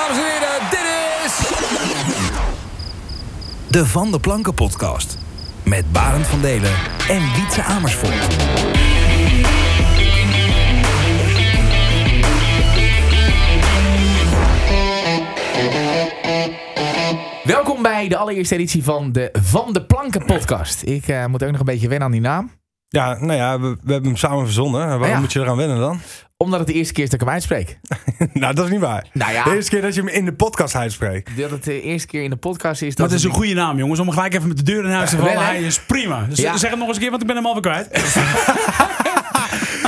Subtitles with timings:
[0.00, 0.86] dames en heren, dit
[1.24, 1.34] is...
[3.68, 5.18] De Van de Planken podcast.
[5.64, 6.72] Met Barend van Delen
[7.08, 8.36] en Wietse Amersfoort.
[17.44, 20.82] Welkom bij de allereerste editie van de Van de Planken podcast.
[20.82, 22.50] Ik eh, moet ook nog een beetje wennen aan die naam.
[22.88, 24.88] Ja, nou ja, we, we hebben hem samen verzonnen.
[24.88, 25.20] Waarom ja.
[25.20, 26.00] moet je eraan wennen dan?
[26.42, 27.78] Omdat het de eerste keer is dat ik hem uitspreek.
[28.32, 29.06] nou, dat is niet waar.
[29.12, 29.44] Nou ja.
[29.44, 31.36] De eerste keer dat je hem in de podcast uitspreekt.
[31.36, 32.94] Dat het de eerste keer in de podcast is.
[32.94, 34.00] Dat Dat is een goede naam, jongens.
[34.00, 35.44] Om gelijk even met de deur in huis te vallen.
[35.44, 36.26] Hij is prima.
[36.28, 36.56] Dus Ja.
[36.56, 37.88] zeg het nog eens een keer, want ik ben hem alweer kwijt.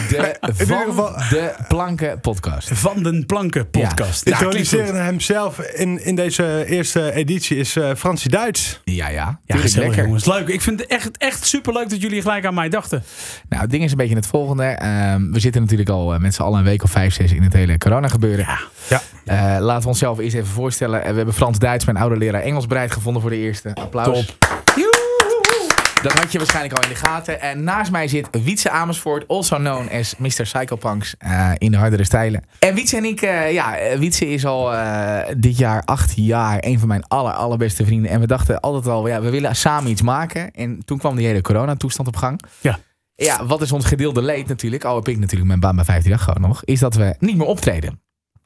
[0.09, 2.69] De Van ieder geval- de Planken podcast.
[2.73, 4.24] Van den Planken podcast.
[4.24, 4.32] Ja.
[4.32, 5.01] Introducerende goed.
[5.01, 8.80] hemzelf in, in deze eerste editie is eh Fransie Duits.
[8.84, 9.41] Ja, ja.
[9.45, 10.05] Ja, gezellig, lekker.
[10.05, 10.24] jongens.
[10.27, 10.48] Leuk.
[10.48, 13.02] Ik vind het echt, echt superleuk dat jullie gelijk aan mij dachten.
[13.48, 14.65] Nou, het ding is een beetje het volgende.
[14.65, 17.42] Ehm, we zitten natuurlijk al eh, met z'n allen een week of vijf, zes in
[17.42, 18.46] het hele corona gebeuren.
[18.88, 19.01] Ja.
[19.24, 21.05] Eh, laten we onszelf eerst even voorstellen.
[21.05, 23.74] Eh, we hebben Frans Duits, mijn oude leraar Engels, bereid gevonden voor de eerste.
[23.74, 24.26] Applaus.
[24.26, 24.60] Top.
[26.02, 27.40] Dat had je waarschijnlijk al in de gaten.
[27.40, 30.43] En naast mij zit Wietse Amersfoort, also known as Mr.
[30.43, 32.45] Psychopunks eh, in de hardere stijlen.
[32.59, 36.79] En Wietse en ik, eh, ja, Wietse is al eh, dit jaar acht jaar een
[36.79, 38.10] van mijn aller, allerbeste vrienden.
[38.10, 40.51] En we dachten altijd al, ja, we willen samen iets maken.
[40.51, 42.40] En toen kwam die hele coronatoestand op gang.
[42.60, 42.79] Ja.
[43.24, 46.18] Ja, wat is ons gedeelde leed natuurlijk, al heb ik natuurlijk mijn baan bij 15
[46.18, 48.01] gewoon nog, is dat we niet meer optreden.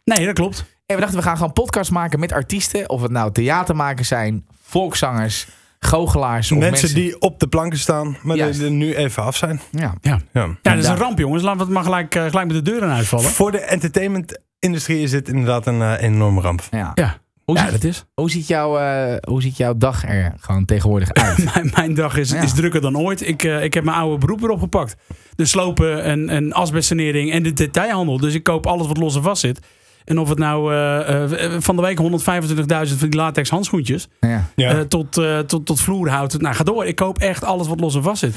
[0.05, 0.65] Nee, dat klopt.
[0.87, 2.91] En we dachten, we gaan gewoon podcasts maken met artiesten.
[2.91, 5.47] Of het nou theatermakers zijn, volkszangers,
[5.79, 6.53] goochelaars.
[6.53, 9.61] Of Mensen, die op de planken staan, maar die er nu even af zijn.
[9.71, 9.95] Ja.
[10.01, 10.47] Ja, Ja.
[10.63, 11.43] ja dat is een ramp, jongens.
[11.43, 13.31] Laten we het maar gelijk, eh, gelijk met de deur in huis vallen.
[13.31, 16.63] Voor de entertainment-industrie is dit inderdaad een eh, enorme ramp.
[16.71, 16.93] Ja.
[16.95, 18.05] Ja, Hoe, ja ziet, dat is.
[18.15, 21.45] hoe, ziet jouw, eh, hoe ziet jouw dag er gewoon tegenwoordig uit?
[21.55, 22.41] Mijn, mijn dag is, Ja.
[22.43, 23.29] is drukker dan ooit.
[23.29, 24.97] Ik, eh, ik heb mijn oude beroep weer opgepakt.
[25.37, 28.19] De slopen en, en asbestsanering en de detailhandel.
[28.19, 29.61] Dus ik koop alles wat los en vast zit.
[30.05, 34.09] En of het nou eh, eh, van de week 125.000 van die latex handschoentjes.
[34.21, 34.51] ja.
[34.57, 34.75] Ja.
[34.75, 36.41] eh, tot, eh, tot, tot vloerhout.
[36.41, 36.87] Nou, ga door.
[36.87, 38.35] Ik koop echt alles wat los en vast zit.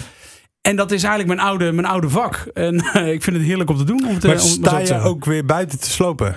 [0.62, 2.36] En dat is eigenlijk mijn oude, mijn oude vak.
[2.54, 2.76] En
[3.16, 4.06] ik vind het heerlijk om te doen.
[4.08, 6.36] Om het, maar om sta te je ook weer buiten te slopen?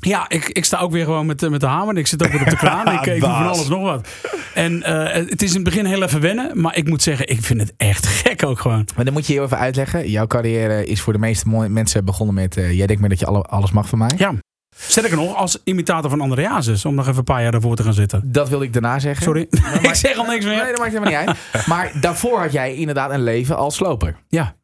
[0.00, 1.96] Ja, ik, ik sta ook weer gewoon met, eh, met de hamer.
[1.98, 2.92] Ik zit ook weer op de kraan.
[2.94, 4.08] Ik, ik doe van alles nog wat.
[4.54, 6.60] En eh, het is in het begin heel even wennen.
[6.60, 8.86] Maar ik moet zeggen, ik vind het echt gek ook gewoon.
[8.96, 10.10] Maar dan moet je heel even uitleggen.
[10.10, 12.56] Jouw carrière is voor de meeste mensen begonnen met...
[12.56, 14.10] eh, jij denkt maar dat je alle, alles mag van mij.
[14.16, 14.32] Ja.
[14.78, 16.84] Sterker nog, als imitator van André Hazes.
[16.84, 18.20] Om nog even een paar jaar daarvoor te gaan zitten.
[18.24, 19.22] Dat wilde ik daarna zeggen.
[19.22, 19.46] Sorry,
[19.88, 20.66] ik zeg al niks Nee, meer.
[20.66, 21.66] dat maakt helemaal niet uit.
[21.66, 24.16] Maar daarvoor had jij inderdaad een leven als sloper.
[24.28, 24.54] Ja.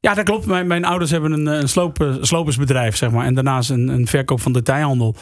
[0.00, 0.46] Ja, dat klopt.
[0.46, 3.26] Mijn, mijn ouders hebben een, eh, een sloop, eh, slopersbedrijf, zeg maar.
[3.26, 5.14] En daarnaast een, een verkoop van detailhandel.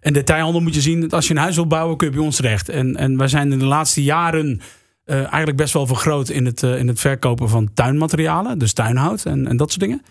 [0.00, 2.36] En detailhandel moet je zien, als je een huis wil bouwen, kun je bij ons
[2.36, 2.68] terecht.
[2.68, 4.60] En, en wij zijn in de laatste jaren
[5.04, 8.58] eh, eigenlijk best wel vergroot in het, in het verkopen van tuinmaterialen.
[8.58, 10.02] Dus tuinhout en, en dat soort dingen.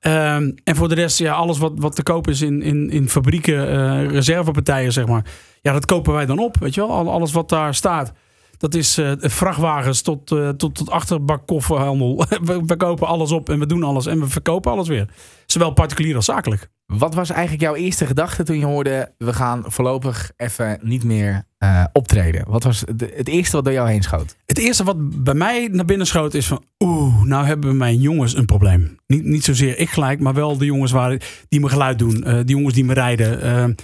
[0.00, 3.08] Ehm, en voor de rest, ja, alles wat, wat te koop is in, in, in
[3.08, 5.24] fabrieken, reservepartijen, zeg maar.
[5.62, 6.90] Ja, dat kopen wij dan op, weet je wel.
[6.90, 8.12] Al- Alles wat daar staat.
[8.58, 12.16] Dat is eh, vrachtwagens tot, eh, tot, tot achterbak-kofferhandel.
[12.44, 15.08] we, we kopen alles op en we doen alles en we verkopen alles weer.
[15.46, 16.70] Zowel particulier als zakelijk.
[16.86, 19.12] Wat was eigenlijk jouw eerste gedachte toen je hoorde...
[19.18, 22.44] we gaan voorlopig even niet meer eh, optreden?
[22.48, 24.36] Wat was de- het eerste wat door jou heen schoot?
[24.46, 26.62] Het eerste wat bij mij naar binnen schoot is van...
[26.78, 28.98] Oeh, nou hebben mijn jongens een probleem.
[29.06, 32.20] Niet, niet zozeer ik gelijk, maar wel de jongens waar, die me geluid doen.
[32.44, 33.76] die jongens die me rijden.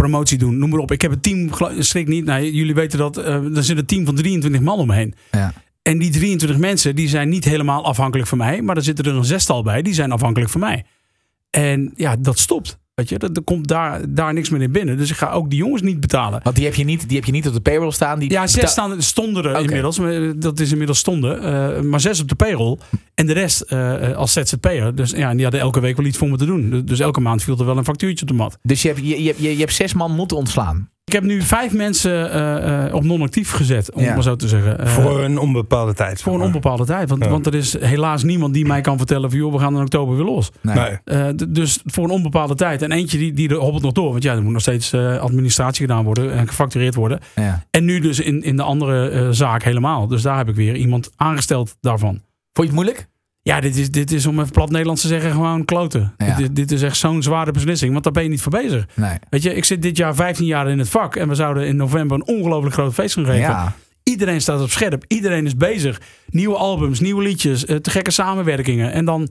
[0.00, 0.90] Promotie doen, noem maar op.
[0.92, 2.24] Ik heb een team, schrik niet.
[2.24, 3.16] Nou, jullie weten dat.
[3.16, 5.14] eh er zit een team van 23 man omheen.
[5.30, 5.52] Ja.
[5.82, 8.62] En die 23 mensen die zijn niet helemaal afhankelijk van mij.
[8.62, 10.84] Maar er zitten er een zestal bij, die zijn afhankelijk van mij.
[11.50, 12.78] En ja, dat stopt.
[12.98, 14.96] Weet je, er er komt daar, daar niks meer in binnen.
[14.96, 16.40] Dus ik ga ook die jongens niet betalen.
[16.42, 18.18] Want die heb je niet, die heb je niet op de payroll staan.
[18.18, 19.60] Die Ja, zes staan, stonden er Oké.
[19.60, 19.98] inmiddels.
[19.98, 21.42] maar Dat is inmiddels stonden.
[21.42, 22.78] eh, maar zes op de payroll.
[23.14, 24.94] En de rest eh, als ZZP'er.
[24.94, 26.70] Dus ja, en die hadden elke week wel iets voor me te doen.
[26.70, 28.58] Dus- Dus elke maand viel er wel een factuurtje op de mat.
[28.62, 30.88] Dus je hebt, je, je, je, je hebt zes man moeten ontslaan.
[31.08, 33.92] Ik heb nu vijf mensen eh, eh, op non-actief gezet.
[33.92, 34.14] Om Ja.
[34.14, 34.78] maar zo te zeggen.
[34.78, 36.22] Eh, voor een onbepaalde tijd.
[36.22, 37.08] voor een onbepaalde tijd.
[37.08, 37.30] Want, Ja.
[37.30, 39.38] want er is helaas niemand die mij kan vertellen van...
[39.38, 40.50] joh, we gaan in oktober weer los.
[40.60, 40.74] Nee.
[40.74, 40.98] Nee.
[41.04, 42.82] Eh, d- dus voor een onbepaalde tijd.
[42.82, 44.10] En eentje die, die er hobbelt nog door.
[44.10, 46.32] Want ja, er moet nog steeds eh, administratie gedaan worden.
[46.32, 47.18] En gefactureerd worden.
[47.34, 47.64] Ja.
[47.70, 50.06] En nu dus in, in de andere eh, zaak helemaal.
[50.06, 52.10] Dus daar heb ik weer iemand aangesteld daarvan.
[52.10, 52.22] Vond
[52.52, 53.08] je het moeilijk?
[53.48, 56.14] Ja, dit is, dit is om even plat Nederlands te zeggen gewoon kloten.
[56.16, 56.36] Ja.
[56.36, 57.92] Dit, dit is echt zo'n zware beslissing.
[57.92, 58.86] Want daar ben je niet voor bezig.
[58.94, 59.18] Nee.
[59.30, 61.16] Weet je, ik zit dit jaar 15 jaar in het vak.
[61.16, 63.40] En we zouden in november een ongelooflijk groot feest gaan geven.
[63.40, 63.74] Ja.
[64.02, 65.04] Iedereen staat op scherp.
[65.06, 66.00] Iedereen is bezig.
[66.26, 68.92] Nieuwe albums, nieuwe liedjes, eh, te gekke samenwerkingen.
[68.92, 69.28] En dan,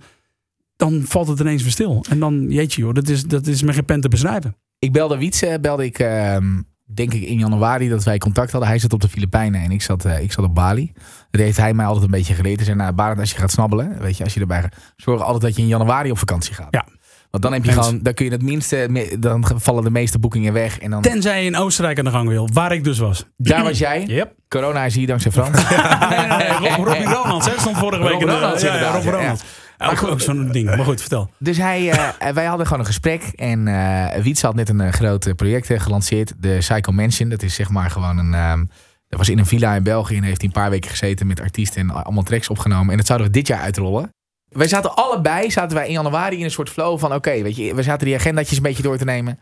[0.76, 2.06] dan valt het ineens weer stil.
[2.10, 4.56] En dan, jeetje joh, dat is, dat is met geen pen te beschrijven.
[4.80, 6.62] Ik belde Wietse, belde ik, ehm,
[6.94, 8.70] denk ik in januari dat wij contact hadden.
[8.70, 10.92] Hij zat op de Filipijnen en ik zat, eh, ik zat op Bali.
[11.32, 12.56] Dat heeft hij mij altijd een beetje geleerd.
[12.56, 15.22] Hij zei, nou Barend, als je gaat snabbelen, weet je, als je erbij gaat, zorg
[15.22, 16.68] altijd dat je in januari op vakantie gaat.
[16.70, 16.86] Ja.
[17.32, 20.54] Want dan heb je gewoon, dan kun je het minste, dan vallen de meeste boekingen
[20.54, 20.80] weg.
[20.80, 23.26] En dan, Tenzij je in Oostenrijk aan de gang wil, waar ik dus was.
[23.38, 24.04] daar was jij.
[24.06, 24.34] Yep.
[24.48, 25.70] Corona is hier dankzij Frans.
[25.70, 28.34] Nee, nee, nee, Rob- Robbie Ronalds, hè, stond vorige week Rob in de...
[28.34, 29.36] Ronalds, ja, ja, inderdaad, Rob ja.
[29.78, 31.32] Ook, ook zo'n ding, maar goed, vertel.
[31.40, 33.22] Dus hij, eh, wij hadden gewoon een gesprek.
[33.36, 36.34] En eh Wietse had net een eh, groot project gelanceerd.
[36.38, 37.30] De Psycho Mansion.
[37.30, 38.34] Dat is zeg maar gewoon een...
[38.34, 38.66] ehm,
[39.10, 40.18] dat was in een villa in België.
[40.18, 41.82] En heeft hij een paar weken gezeten met artiesten.
[41.82, 42.92] En allemaal tracks opgenomen.
[42.92, 44.10] En dat zouden we dit jaar uitrollen.
[44.50, 47.14] Wij zaten allebei, zaten wij in januari in een soort flow van...
[47.14, 49.40] Oké, weet je, we zaten die agendaatjes een beetje door te nemen.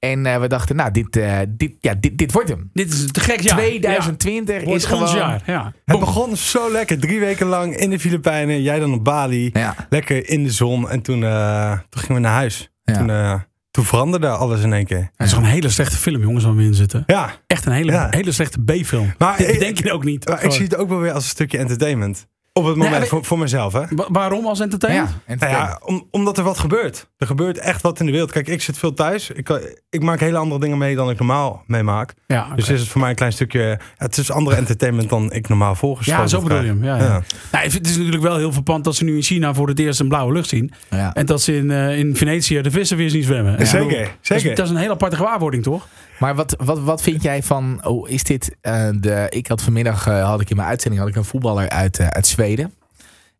[0.00, 2.70] En eh, we dachten, nou, dit, eh, dit, ja, dit, dit wordt hem.
[2.72, 3.56] Dit is te gek jaar.
[3.56, 5.02] 2020 Ja, wordt is gewoon...
[5.02, 5.72] ons jaar, ja.
[5.84, 6.98] Het begon zo lekker.
[6.98, 8.62] Drie weken lang in de Filipijnen.
[8.62, 9.50] Jij dan op Bali.
[9.52, 10.90] Ja, Lekker in de zon.
[10.90, 12.70] En toen, eh, toen gingen we naar huis.
[12.84, 12.94] Ja.
[12.96, 13.34] Toen, eh,
[13.70, 15.10] toen veranderde alles in één keer.
[15.16, 17.02] Het is gewoon een hele slechte film, jongens, waar we in zitten.
[17.06, 18.06] Ja, Echt een hele, Ja.
[18.10, 19.12] hele slechte B-film.
[19.18, 20.28] Maar Dit ik- bedenk je ook niet.
[20.28, 22.26] maar ik zie het ook wel weer als een stukje entertainment.
[22.52, 23.82] Op het moment Nee, voor, voor mezelf, hè?
[23.90, 24.64] Wa- waarom als ja.
[24.64, 25.10] entertainment?
[25.26, 27.06] En Nou ja, om, omdat er wat gebeurt.
[27.18, 28.32] Er gebeurt echt wat in de wereld.
[28.32, 29.30] Kijk, ik zit veel thuis.
[29.30, 29.60] Ik, kan-
[29.90, 32.14] ik maak hele andere dingen mee dan ik normaal meemaak.
[32.26, 32.48] Ja.
[32.54, 33.60] Dus is het voor mij een klein stukje...
[33.62, 36.84] ja, het is andere entertainment dan ik normaal volgeschoteld ja zo bedoel je hem.
[36.84, 37.02] Ja, ja.
[37.04, 37.22] Ja.
[37.52, 40.00] Nou, het is natuurlijk wel heel verpand dat ze nu in China voor het eerst
[40.00, 40.72] een blauwe lucht zien.
[40.90, 41.14] ja.
[41.14, 43.66] En dat ze in, eh, in Venetië de vissen weer zien zwemmen.
[43.66, 44.14] Zeker, bedoel, zeker.
[44.28, 45.86] Dat is, dat is een hele aparte gewaarwording, toch?
[46.20, 50.06] Maar wat, wat, wat vind jij van, oh, is dit eh, de, ik had vanmiddag,
[50.06, 52.74] eh, had ik in mijn uitzending, had ik een voetballer uit, eh, uit Zweden.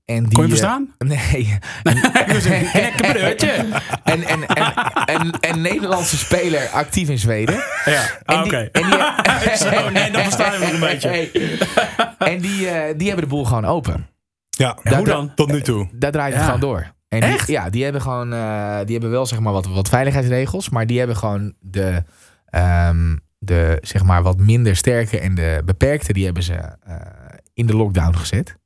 [0.04, 0.94] En die, Kon je verstaan?
[0.98, 1.58] nee.
[4.04, 4.74] En, en, en,
[5.04, 7.54] en, en Nederlandse speler actief in Zweden.
[7.84, 8.56] Ja, ah, oké.
[8.72, 11.28] en die- Zo, nee, dan versta je me nog een beetje.
[12.18, 14.06] En die, eh, die hebben de boel gewoon open.
[14.50, 15.34] Ja, hoe dan?
[15.34, 15.88] tot nu toe.
[15.92, 16.92] Daar draait het gewoon door.
[17.08, 17.48] En die, Echt?
[17.48, 20.98] ja, die hebben gewoon, eh, die hebben wel zeg maar wat, wat veiligheidsregels, maar die
[20.98, 22.02] hebben gewoon de,
[22.50, 26.96] ehm, de zeg maar wat minder sterke en de beperkte, die hebben ze eh,
[27.54, 28.56] in de lockdown gezet.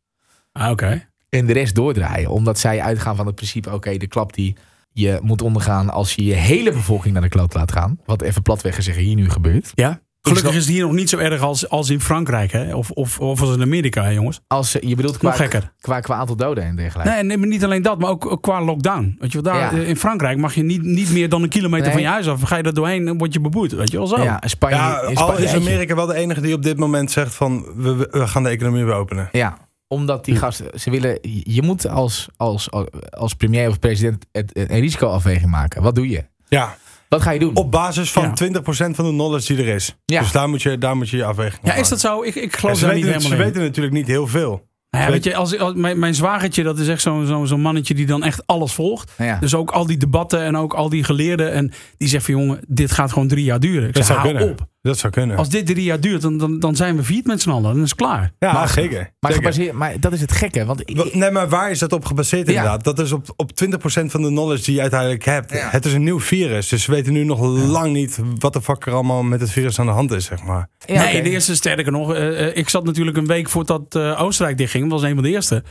[0.52, 1.08] Ah, oké.
[1.28, 4.56] En de rest doordraaien, omdat zij uitgaan van het principe, oké, de klap die
[4.92, 7.98] je moet ondergaan als je je hele bevolking naar de kloot laat gaan.
[8.04, 9.70] Wat even platweg gezegd hier nu gebeurt.
[9.75, 10.00] Ja.
[10.29, 12.75] Gelukkig is het hier nog niet zo erg als, als in Frankrijk, hè?
[12.75, 14.41] Of, of, of als in Amerika, hè, jongens.
[14.47, 15.73] Als, eh, je bedoelt qua, Nog gekker.
[15.81, 17.12] qua, qua aantal doden en dergelijke.
[17.12, 19.17] Nee, nee, maar niet alleen dat, maar ook, ook qua lockdown.
[19.19, 19.82] Weet je wel, daar, Ja.
[19.82, 21.93] in Frankrijk mag je niet, niet meer dan een kilometer Nee.
[21.94, 22.41] van je huis af.
[22.43, 23.73] Ga je er doorheen, dan word je beboet.
[23.73, 24.23] Weet je wel zo.
[24.23, 27.11] Ja, Spanje, Ja, in al Spanje- is Amerika wel de enige die op dit moment
[27.11, 27.67] zegt van...
[27.76, 29.29] we, we gaan de economie weer openen.
[29.32, 32.69] Ja, omdat die gasten, ze willen, je moet als, als,
[33.11, 35.82] als premier of president het, een risicoafweging maken.
[35.82, 36.25] Wat doe je?
[36.49, 36.76] Ja,
[37.08, 37.56] Wat ga je doen?
[37.56, 38.60] op basis van Ja.
[38.60, 39.96] 20% van de knowledge die er is.
[40.04, 40.20] Ja.
[40.20, 41.82] Dus daar moet je, daar moet je je afweging Ja, maken.
[41.82, 42.22] is dat zo?
[42.22, 43.50] Ik, ik geloof ze daar niet weten, helemaal ze in.
[43.52, 44.72] weten natuurlijk niet heel veel.
[44.94, 47.61] Nou ja, weet je, als, als, mijn, mijn zwagertje, dat is echt zo'n zo'n zo'n
[47.61, 49.12] mannetje die dan echt alles volgt.
[49.19, 49.38] ja.
[49.41, 51.52] Dus ook al die debatten en ook al die geleerden.
[51.52, 53.88] En die zegt van jongen, dit gaat gewoon drie jaar duren.
[53.88, 54.50] Ik Dat zeg, zou kunnen.
[54.50, 54.67] op.
[54.82, 55.37] Dat zou kunnen.
[55.37, 57.62] Als dit drie jaar duurt, dan, dan, dan zijn we failliet met z'n allen.
[57.75, 58.32] Dan is het klaar.
[58.38, 59.12] ja, maar- zeker.
[59.20, 60.64] maar, gebaseerd, maar dat is het gekke.
[60.64, 62.52] Want ik- Nee, maar waar is dat op gebaseerd Ja.
[62.55, 62.85] inderdaad?
[62.85, 65.50] Dat is op, op 20% van de knowledge die je uiteindelijk hebt.
[65.52, 65.69] Ja.
[65.70, 68.87] Het is een nieuw virus, dus we weten nu nog lang niet wat de fuck
[68.87, 70.69] er allemaal met het virus aan de hand is, zeg maar.
[70.87, 71.23] ja, nee, oké.
[71.23, 72.14] de eerste sterker nog.
[72.14, 74.83] eh, eh, ik zat natuurlijk een week voordat eh, Oostenrijk dichtging.
[74.88, 75.62] Was een van de eerste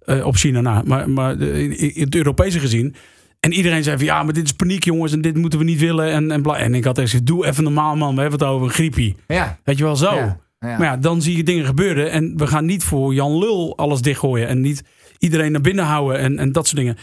[0.00, 0.82] eh, op China na.
[0.86, 2.94] Maar, maar in het Europese gezien.
[3.40, 5.12] En iedereen zei van ja, maar dit is paniek jongens.
[5.12, 6.10] En dit moeten we niet willen.
[6.12, 6.56] En, en, bla.
[6.56, 8.14] en ik had echt gezegd, doe even normaal man.
[8.14, 9.16] We hebben het over een griepie.
[9.26, 10.14] Ja, Weet je wel zo.
[10.14, 10.78] ja, ja.
[10.78, 12.10] Maar ja, dan zie je dingen gebeuren.
[12.10, 14.48] En we gaan niet voor Jan Lul alles dichtgooien.
[14.48, 14.82] En niet
[15.18, 16.96] iedereen naar binnen houden en, en dat soort dingen.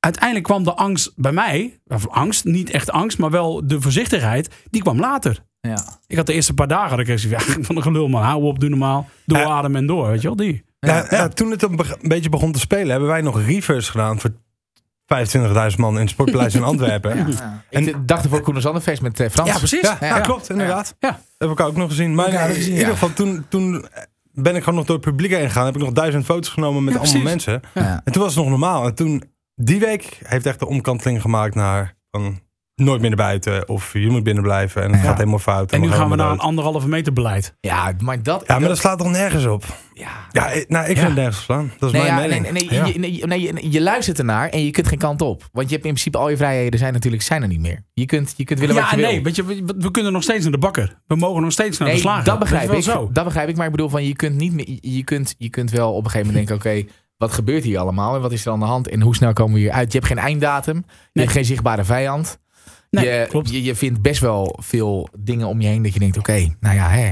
[0.00, 1.80] Uiteindelijk kwam de angst bij mij.
[1.86, 4.54] Of angst, niet echt angst, maar wel de voorzichtigheid.
[4.70, 5.42] Die kwam later.
[5.60, 5.84] Ja.
[6.06, 8.22] Ik had de eerste paar dagen dat ik echt van, ja, van een gelul man.
[8.22, 9.08] Hou op, doe normaal.
[9.26, 9.44] Doe Ja.
[9.44, 10.08] adem en door.
[10.08, 10.64] Weet je wel, die.
[10.80, 13.90] Ja, ja, toen het een, be- een beetje begon te spelen, hebben wij nog reverse
[13.90, 14.30] gedaan voor
[15.72, 17.16] 25.000 man in het Sportpaleis in Antwerpen.
[17.16, 17.78] Ja, Ja.
[17.80, 19.50] Ik dacht ervoor Koen Zanderfest met eh, Frans.
[19.50, 19.80] Ja, precies.
[19.80, 20.20] ja, Ja.
[20.20, 20.94] klopt, inderdaad.
[20.98, 21.20] Ja.
[21.38, 22.14] Heb ik ook nog gezien.
[22.14, 23.84] Maar Ja, dat in ieder geval, toen, toen
[24.32, 25.64] ben ik gewoon nog door het publiek heen gegaan.
[25.66, 27.60] Heb ik nog duizend foto's genomen met Ja, allemaal mensen.
[27.74, 28.00] Ja.
[28.04, 28.86] En toen was het nog normaal.
[28.86, 29.22] En toen,
[29.54, 32.40] die week heeft echt de omkanteling gemaakt naar van
[32.80, 33.68] nooit meer naar buiten.
[33.68, 35.06] Of je moet binnen blijven en het Ja.
[35.06, 35.72] gaat helemaal fout.
[35.72, 36.34] En nu gaan we naar dood.
[36.38, 37.54] een anderhalve meter beleid.
[37.60, 38.44] Ja, maar dat...
[38.46, 39.64] Ja, maar dat slaat toch nergens op?
[39.94, 40.08] ja.
[40.32, 41.72] Ja, ik- nou, ik vind het nergens slaan.
[41.78, 42.70] Dat is Nee, mijn ja, nee, mening.
[42.70, 42.86] nee, Ja.
[42.86, 45.48] je, nee, nee, je, je luistert ernaar en je kunt geen kant op.
[45.52, 47.84] Want je hebt in principe al je vrijheden zijn natuurlijk zijn er niet meer.
[47.94, 49.06] Je kunt, je kunt willen wat Ja, je wil.
[49.10, 51.00] nee, weet je, we, we kunnen nog steeds naar de bakker.
[51.06, 52.24] We mogen nog steeds naar Nee, de slager.
[52.24, 52.82] dat begrijp ik.
[52.82, 53.08] zo.
[53.12, 53.56] Dat begrijp ik.
[53.56, 56.10] Maar ik bedoel, van, je, kunt niet meer, je, kunt, je kunt wel op een
[56.10, 56.84] gegeven moment denken: oké,
[57.16, 58.14] wat gebeurt hier allemaal?
[58.14, 58.88] En wat is er aan de hand?
[58.88, 59.92] En hoe snel komen we hier uit?
[59.92, 60.76] Je hebt geen einddatum.
[60.76, 60.82] Je
[61.12, 61.24] Nee.
[61.24, 62.38] hebt geen zichtbare vijand.
[62.90, 63.50] Nee, je, klopt.
[63.50, 66.74] Je, je vindt best wel veel dingen om je heen dat je denkt: oké, nou
[66.74, 67.10] ja, hè.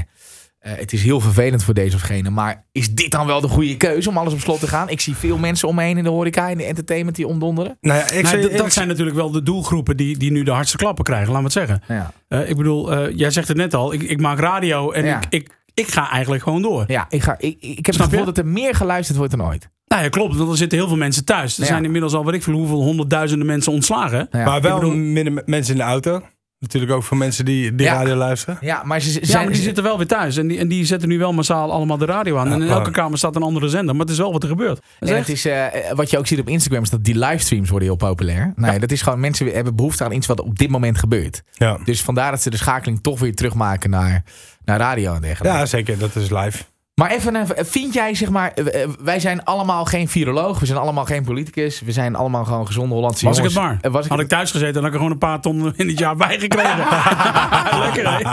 [0.59, 2.29] eh, het is heel vervelend voor deze of gene.
[2.29, 4.89] Maar is dit dan wel de goede keuze om alles op slot te gaan?
[4.89, 7.77] Ik zie veel mensen om me heen in de horeca en de entertainment die omdonderen.
[7.81, 10.51] Nou ja, ik Nou, d- dat zijn natuurlijk wel de doelgroepen die, die nu de
[10.51, 11.95] hardste klappen krijgen, laten we het zeggen.
[11.95, 15.05] Ja, Eh, ik bedoel, eh, jij zegt het net al, ik, ik maak radio en
[15.05, 15.17] Ja.
[15.17, 16.83] ik, ik, ik ga eigenlijk gewoon door.
[16.87, 18.25] ja ik, ga, ik, ik heb het Snap gevoel je?
[18.33, 19.69] dat er meer geluisterd wordt dan ooit.
[19.89, 20.35] Nou ja, klopt.
[20.35, 21.55] Want er zitten heel veel mensen thuis.
[21.57, 21.67] Er Ja.
[21.67, 24.27] zijn inmiddels al, weet ik veel, hoeveel honderdduizenden mensen ontslagen.
[24.31, 24.45] Ja.
[24.45, 26.21] maar wel bedoel- minder mensen in de auto.
[26.59, 27.93] Natuurlijk ook voor mensen die, die Ja.
[27.93, 28.57] radio luisteren.
[28.61, 29.43] Ja, maar ze, ze Ja, zijn...
[29.43, 30.37] maar die zitten wel weer thuis.
[30.37, 32.47] En die, en die zetten nu wel massaal allemaal de radio aan.
[32.47, 33.95] Ja, en in maar- elke kamer staat een andere zender.
[33.95, 34.79] Maar het is wel wat er gebeurt.
[34.99, 35.65] En echt- het is, eh,
[35.95, 38.53] wat je ook ziet op Instagram is dat die livestreams worden heel populair.
[38.55, 41.41] Nou ja, dat is gewoon, mensen hebben behoefte aan iets wat op dit moment gebeurt.
[41.53, 41.79] Ja.
[41.83, 44.23] Dus vandaar dat ze de schakeling toch weer terugmaken naar,
[44.65, 45.57] naar radio en dergelijke.
[45.57, 45.97] ja, zeker.
[45.97, 46.63] Dat is live.
[46.99, 50.65] Maar even, eh, vind jij, zeg maar, eh, eh, wij zijn allemaal geen viroloog, we
[50.65, 53.81] zijn allemaal geen politicus, we zijn allemaal gewoon gezonde Hollandse was ik het jongens.
[53.81, 53.91] maar.
[53.91, 55.73] Was ik Had het- ik thuis gezeten, dan had ik er gewoon een paar ton
[55.75, 56.77] in het jaar bijgekregen.
[57.83, 58.23] Lekker, hè?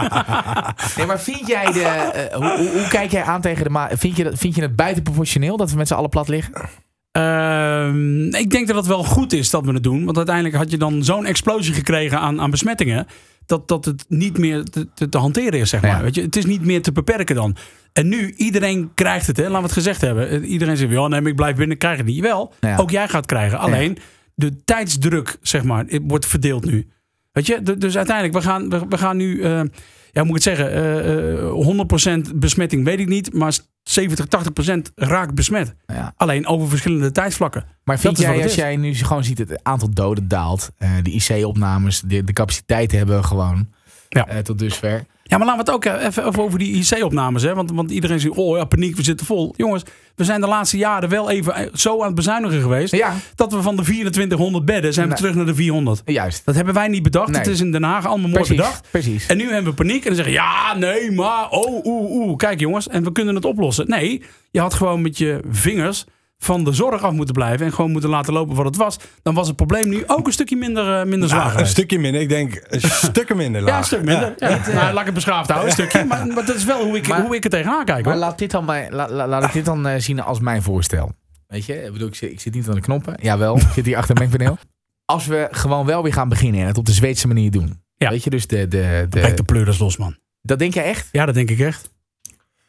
[0.97, 4.17] Nee, maar vind jij de, hoe, hoe, hoe kijk jij aan tegen de ma vind
[4.17, 6.53] je, dat, vind je het buitenproportioneel dat we met z'n allen plat liggen?
[7.13, 10.05] Ehm, ik denk dat het wel goed is dat we het doen.
[10.05, 13.07] Want uiteindelijk had je dan zo'n explosie gekregen aan, aan besmettingen.
[13.47, 15.91] Dat, dat het niet meer te, te, te hanteren is, zeg maar.
[15.91, 16.03] Ja.
[16.03, 17.57] Weet je, het is niet meer te beperken dan.
[17.97, 19.43] En nu, iedereen krijgt het, hè?
[19.43, 20.29] laten we het gezegd hebben.
[20.31, 22.21] Eh, Iedereen zegt, ja, nee, maar ik blijf binnen, krijg het niet.
[22.21, 22.77] Wel, Ja.
[22.77, 23.59] ook jij gaat krijgen.
[23.59, 23.99] Alleen,
[24.35, 26.89] de tijdsdruk, zeg maar, het wordt verdeeld nu.
[27.33, 30.35] Weet je, dus uiteindelijk, we gaan, we, we gaan nu, eh, ja, hoe moet ik
[30.35, 35.75] het zeggen, eh, eh, 100% besmetting weet ik niet, maar 70, 80% raakt besmet.
[35.87, 36.13] Ja.
[36.17, 37.65] Alleen over verschillende tijdsvlakken.
[37.85, 38.55] Maar vind jij, als is.
[38.55, 43.17] jij nu gewoon ziet het aantal doden daalt, eh, de IC-opnames, de, de capaciteiten hebben
[43.17, 43.69] we gewoon
[44.09, 44.27] Ja.
[44.27, 45.05] eh, tot dusver.
[45.29, 47.43] Ja, maar laten we het ook eh, even, even over die IC-opnames.
[47.43, 47.55] hè?
[47.55, 49.55] Want, want iedereen zegt, oh ja, paniek, we zitten vol.
[49.57, 49.83] Jongens,
[50.15, 52.95] we zijn de laatste jaren wel even eh, zo aan het bezuinigen geweest...
[52.97, 56.03] Ja, dat we van de 2400 bedden zijn we terug naar de 400.
[56.05, 56.43] juist.
[56.45, 57.29] Dat hebben wij niet bedacht.
[57.29, 57.39] Nee.
[57.39, 58.89] Het is in Den Haag allemaal mooi Precies, bedacht.
[58.91, 59.27] precies.
[59.27, 62.37] En nu hebben we paniek en dan zeggen ja, nee, maar, oh, oeh, oeh.
[62.37, 63.89] Kijk jongens, en we kunnen het oplossen.
[63.89, 66.05] Nee, je had gewoon met je vingers
[66.39, 67.67] van de zorg af moeten blijven...
[67.67, 68.99] en gewoon moeten laten lopen wat het was.
[69.23, 71.73] Dan was het probleem nu ook een stukje minder, eh, minder zwaar Nou, een geweest.
[71.77, 72.21] stukje minder.
[72.21, 73.71] Ik denk een stukken minder laag.
[73.71, 74.35] Ja, een stuk minder.
[74.39, 74.49] Ja.
[74.49, 76.05] Nou, laat ik het beschaafd houden, een stukje.
[76.05, 78.05] Maar, maar dat is wel hoe ik, Maar- hoe ik er tegenaan kijk.
[78.05, 80.63] Maar laat, dit dan bij, la- la- laat ik dit dan eh, zien als mijn
[80.63, 81.13] voorstel.
[81.47, 83.15] Weet je, ik, bedoel, ik, zit, ik zit niet aan de knoppen.
[83.23, 84.59] Jawel, ik zit hier achter mijn paneel.
[85.05, 87.83] Als we gewoon wel weer gaan beginnen en het op de Zweedse manier doen.
[87.97, 88.11] Ja.
[88.11, 88.69] Weet je, dus de...
[88.69, 90.17] de, de de pleuris los, man.
[90.43, 91.09] dat denk je echt?
[91.13, 91.95] Ja, dat denk ik echt.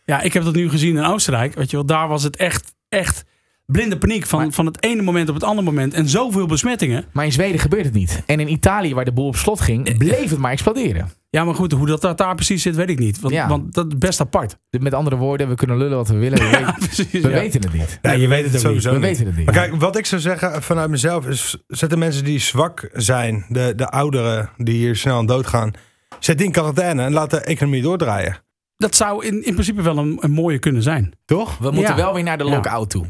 [0.06, 1.54] Ja, ik heb dat nu gezien in Oostenrijk.
[1.56, 3.24] Weet je wel, daar was het echt, echt
[3.72, 5.94] blinde paniek van, Maar- van het ene moment op het andere moment.
[5.94, 7.06] En zoveel besmettingen.
[7.14, 8.24] Maar in Zweden gebeurt het niet.
[8.26, 11.10] En in Italië, waar de boel op slot ging, bleef het maar exploderen.
[11.30, 13.20] Ja, maar goed, hoe dat daar, daar precies zit, weet ik niet.
[13.20, 13.48] Want, Ja.
[13.48, 14.58] want dat is best apart.
[14.80, 16.38] Met andere woorden, we kunnen lullen wat we willen.
[16.40, 17.12] We, weten, precies.
[17.12, 17.28] we ja.
[17.28, 18.00] weten het niet.
[18.02, 19.06] Nee, je weet het ook sowieso We niet.
[19.06, 19.46] weten het niet.
[19.46, 21.58] Maar kijk, wat ik zou zeggen vanuit mezelf is...
[21.68, 25.72] zet de mensen die zwak zijn, de, de ouderen die hier snel aan doodgaan...
[26.20, 28.38] zet die in quarantaine en laat de economie doordraaien.
[28.78, 31.12] Dat zou in, in principe wel een, een mooie kunnen zijn.
[31.26, 31.58] Toch?
[31.58, 32.02] We moeten Ja.
[32.02, 32.50] wel weer naar de Ja.
[32.50, 33.06] lock-out toe.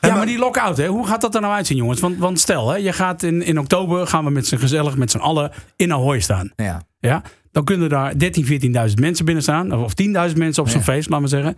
[0.00, 2.00] Ja, maar- maar die lock-out, hè, hoe gaat dat er nou uitzien, jongens?
[2.00, 5.10] Want, want stel, hè, je gaat in, in oktober gaan we met z'n gezellig, met
[5.10, 6.52] z'n allen in Ahoy staan.
[6.56, 6.82] Ja.
[7.00, 7.22] Ja?
[7.52, 9.72] Dan kunnen daar 13.000, 14.000 mensen binnen staan.
[9.74, 10.84] Of 10.000 mensen op zo'n Ja.
[10.84, 11.56] feest, laten we zeggen.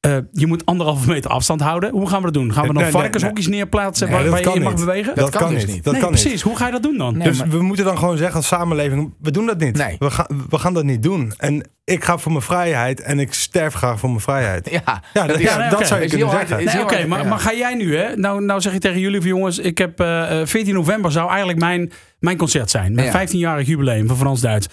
[0.00, 1.90] Eh, je moet anderhalve meter afstand houden.
[1.90, 2.52] Hoe gaan we dat doen?
[2.52, 4.84] Gaan we dan Nee, nee, varkenshokjes neerplaatsen Nee, waar, dat waar je in mag niet.
[4.84, 5.14] bewegen?
[5.14, 5.84] Dat kan dus niet.
[5.84, 6.32] Dat nee, kan precies.
[6.32, 6.40] niet.
[6.42, 7.16] Hoe ga je dat doen dan?
[7.18, 9.76] Nee, dus maar- we moeten dan gewoon zeggen als samenleving, we doen dat niet.
[9.76, 9.96] Nee.
[9.98, 11.32] We, gaan, we gaan dat niet doen.
[11.36, 14.70] En ik ga voor mijn vrijheid en ik sterf graag voor mijn vrijheid.
[14.70, 15.86] Ja, Ja, dat, is- ja, nee, dat oké.
[15.86, 16.82] zou je Is kunnen hard- zeggen.
[16.82, 17.28] oké, maar, ja.
[17.28, 18.16] maar ga jij nu, hè?
[18.16, 21.28] Nou, nou zeg ik tegen jullie van jongens, ik heb eh, eh, 14 november zou
[21.28, 22.94] eigenlijk mijn, mijn concert zijn.
[22.94, 23.12] Mijn Ja.
[23.26, 24.68] 15-jarig jubileum van Frans-Duits.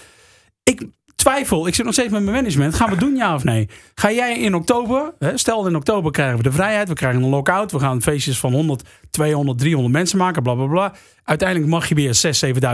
[0.64, 0.86] Ik
[1.24, 2.76] twijfel, ik zit nog steeds met mijn management.
[2.76, 3.70] Gaan we het doen, ja of nee?
[3.96, 7.30] Ga jij in oktober, hè, stel in oktober krijgen we de vrijheid, we krijgen een
[7.30, 10.94] lock-out, we gaan feestjes van 100, 200, 300 mensen maken, bla bla bla.
[11.24, 12.22] Uiteindelijk mag je weer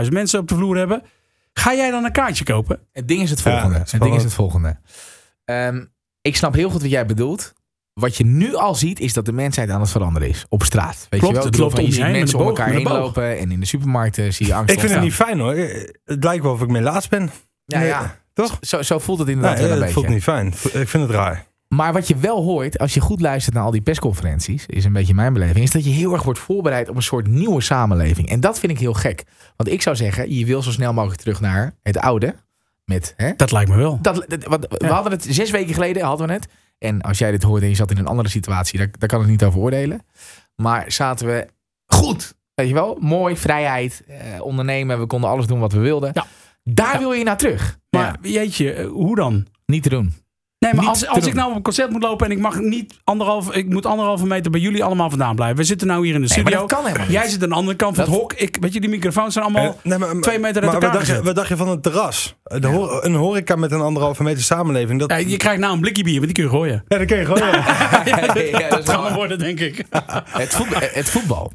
[0.02, 1.02] 6.000, 7.000 mensen op de vloer hebben.
[1.52, 2.78] Ga jij dan een kaartje kopen?
[2.92, 3.78] Het ding is het volgende.
[3.78, 4.78] het ding is het volgende.
[5.44, 5.84] Ehm,
[6.20, 7.52] ik snap heel goed wat jij bedoelt.
[7.92, 10.46] Wat je nu al ziet, is dat de mensheid aan het veranderen is.
[10.48, 11.06] Op straat.
[11.10, 11.50] Weet Klopt, je wel?
[11.50, 12.92] het loopt om je heen mensen met om boog, elkaar heen boog.
[12.92, 13.38] lopen.
[13.38, 15.54] En in de supermarkten zie je angst Ik vind het niet fijn hoor.
[16.04, 17.30] Het lijkt wel of ik melaats ben.
[17.64, 18.18] Ja, ja.
[18.46, 18.58] Toch?
[18.60, 20.36] Zo, zo voelt het inderdaad Nee, wel een het voelt beetje.
[20.38, 20.80] niet fijn.
[20.82, 21.48] Ik vind het raar.
[21.68, 24.92] Maar wat je wel hoort, als je goed luistert naar al die persconferenties, is een
[24.92, 28.28] beetje mijn beleving, is dat je heel erg wordt voorbereid op een soort nieuwe samenleving.
[28.28, 29.22] En dat vind ik heel gek.
[29.56, 32.34] Want ik zou zeggen, je wil zo snel mogelijk terug naar het oude.
[32.84, 33.32] Met, hè?
[33.36, 33.98] Dat lijkt me wel.
[34.02, 36.48] Dat, dat- wat, we hadden het zes weken geleden, hadden we het.
[36.78, 39.20] En als jij dit hoort en je zat in een andere situatie, daar, daar kan
[39.20, 40.00] ik niet over oordelen.
[40.56, 41.46] Maar zaten we
[41.86, 42.34] goed.
[42.54, 42.96] Weet je wel?
[43.00, 44.98] Mooi, vrijheid, eh, ondernemen.
[45.00, 46.10] We konden alles doen wat we wilden.
[46.14, 46.26] Ja.
[46.62, 46.98] Daar Ja.
[46.98, 47.78] wil je naar terug.
[47.90, 49.46] Maar jeetje, eh, hoe dan?
[49.66, 50.14] Niet te doen.
[50.58, 52.94] Nee, maar als, als ik nou op een concert moet lopen en ik mag niet
[53.04, 55.56] anderhalf, ik moet anderhalve meter bij jullie allemaal vandaan blijven.
[55.56, 56.66] We zitten nou hier in de Nee, maar studio.
[56.66, 57.16] dat kan helemaal niet.
[57.16, 58.32] Jij zit aan de andere kant van Dat- het hok.
[58.32, 60.80] Ik, weet je, die microfoons zijn allemaal Eh, nee, maar, twee meter uit maar elkaar
[60.80, 61.24] wat dacht, je, gezet.
[61.26, 62.34] wat dacht je van een terras?
[62.42, 65.00] De een horeca met een anderhalve meter samenleving.
[65.00, 66.84] Dat, Ja, je krijgt nou een blikje bier, want die kun je gooien.
[66.88, 67.26] ja, dat kun je
[68.54, 68.58] ja.
[68.60, 69.84] Ja, dat kan wel worden, denk ik.
[70.30, 71.52] het, voetbal, het voetbal.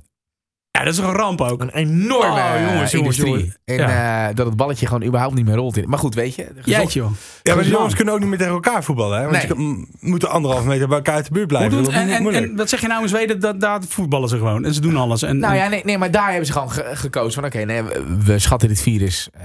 [0.75, 1.62] Ja, dat is een ramp ook.
[1.62, 3.58] Een enorme Oh, jongens, eh, jongens, jongens.
[3.65, 4.27] En Ja.
[4.29, 5.77] eh, dat het balletje gewoon überhaupt niet meer rolt.
[5.77, 5.89] In.
[5.89, 6.44] Maar goed, weet je.
[6.44, 7.12] gezond- Jeetje, joh.
[7.44, 9.20] Ja, maar jongens kunnen ook niet meer tegen elkaar voetballen.
[9.22, 9.29] Hè?
[9.29, 9.67] Want Nee.
[9.67, 11.79] m- moeten anderhalf meter bij elkaar uit de buurt blijven.
[11.79, 13.39] is en, en, wat zeg je nou in Zweden?
[13.39, 14.65] Dat, daar voetballen ze gewoon.
[14.65, 15.22] En ze doen alles.
[15.22, 17.58] En, Nou en- ja, nee, nee, maar daar hebben ze gewoon ge- gekozen van oké,
[17.65, 19.44] nee, we, we schatten dit virus eh,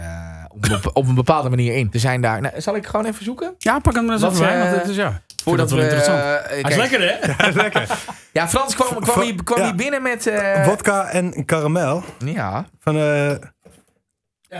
[0.50, 1.88] op, op een bepaalde manier in.
[1.92, 2.40] Er zijn daar.
[2.40, 3.54] Nou, zal ik gewoon even zoeken?
[3.58, 4.54] ja, pak hem maar eens Wat, even bij.
[4.60, 5.20] eh, Want het is, ja.
[5.42, 5.84] Voordat dat we.
[5.84, 6.20] wel interessant.
[6.44, 7.00] eh, Hij is lekker,
[7.36, 7.52] hè?
[7.62, 7.88] Lekker.
[8.32, 9.64] Ja, Frans kwam, kwam, hier, kwam Ja.
[9.64, 10.26] hier binnen met.
[10.26, 12.02] eh, Vodka en karamel.
[12.24, 12.66] Ja.
[12.80, 13.30] Van, eh,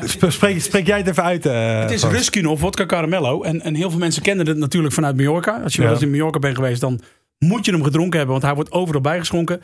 [0.05, 1.47] sp- spreek, spreek jij het even uit?
[1.47, 2.15] eh, Het is Frans?
[2.17, 3.43] Ruskinov, vodka caramello.
[3.43, 5.61] En, en heel veel mensen kennen het natuurlijk vanuit Mallorca.
[5.63, 5.95] Als je wel Ja.
[5.95, 7.01] eens in Mallorca bent geweest, dan
[7.39, 8.33] moet je hem gedronken hebben.
[8.33, 9.63] Want hij wordt overal bijgeschonken.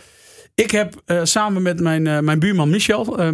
[0.57, 3.19] Ik heb eh, samen met mijn, eh, mijn buurman Michel...
[3.19, 3.29] eh,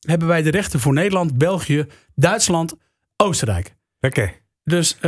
[0.00, 2.74] hebben wij de rechten voor Nederland, België, Duitsland,
[3.16, 3.74] Oostenrijk.
[4.00, 4.30] Oké.
[4.64, 4.98] Dus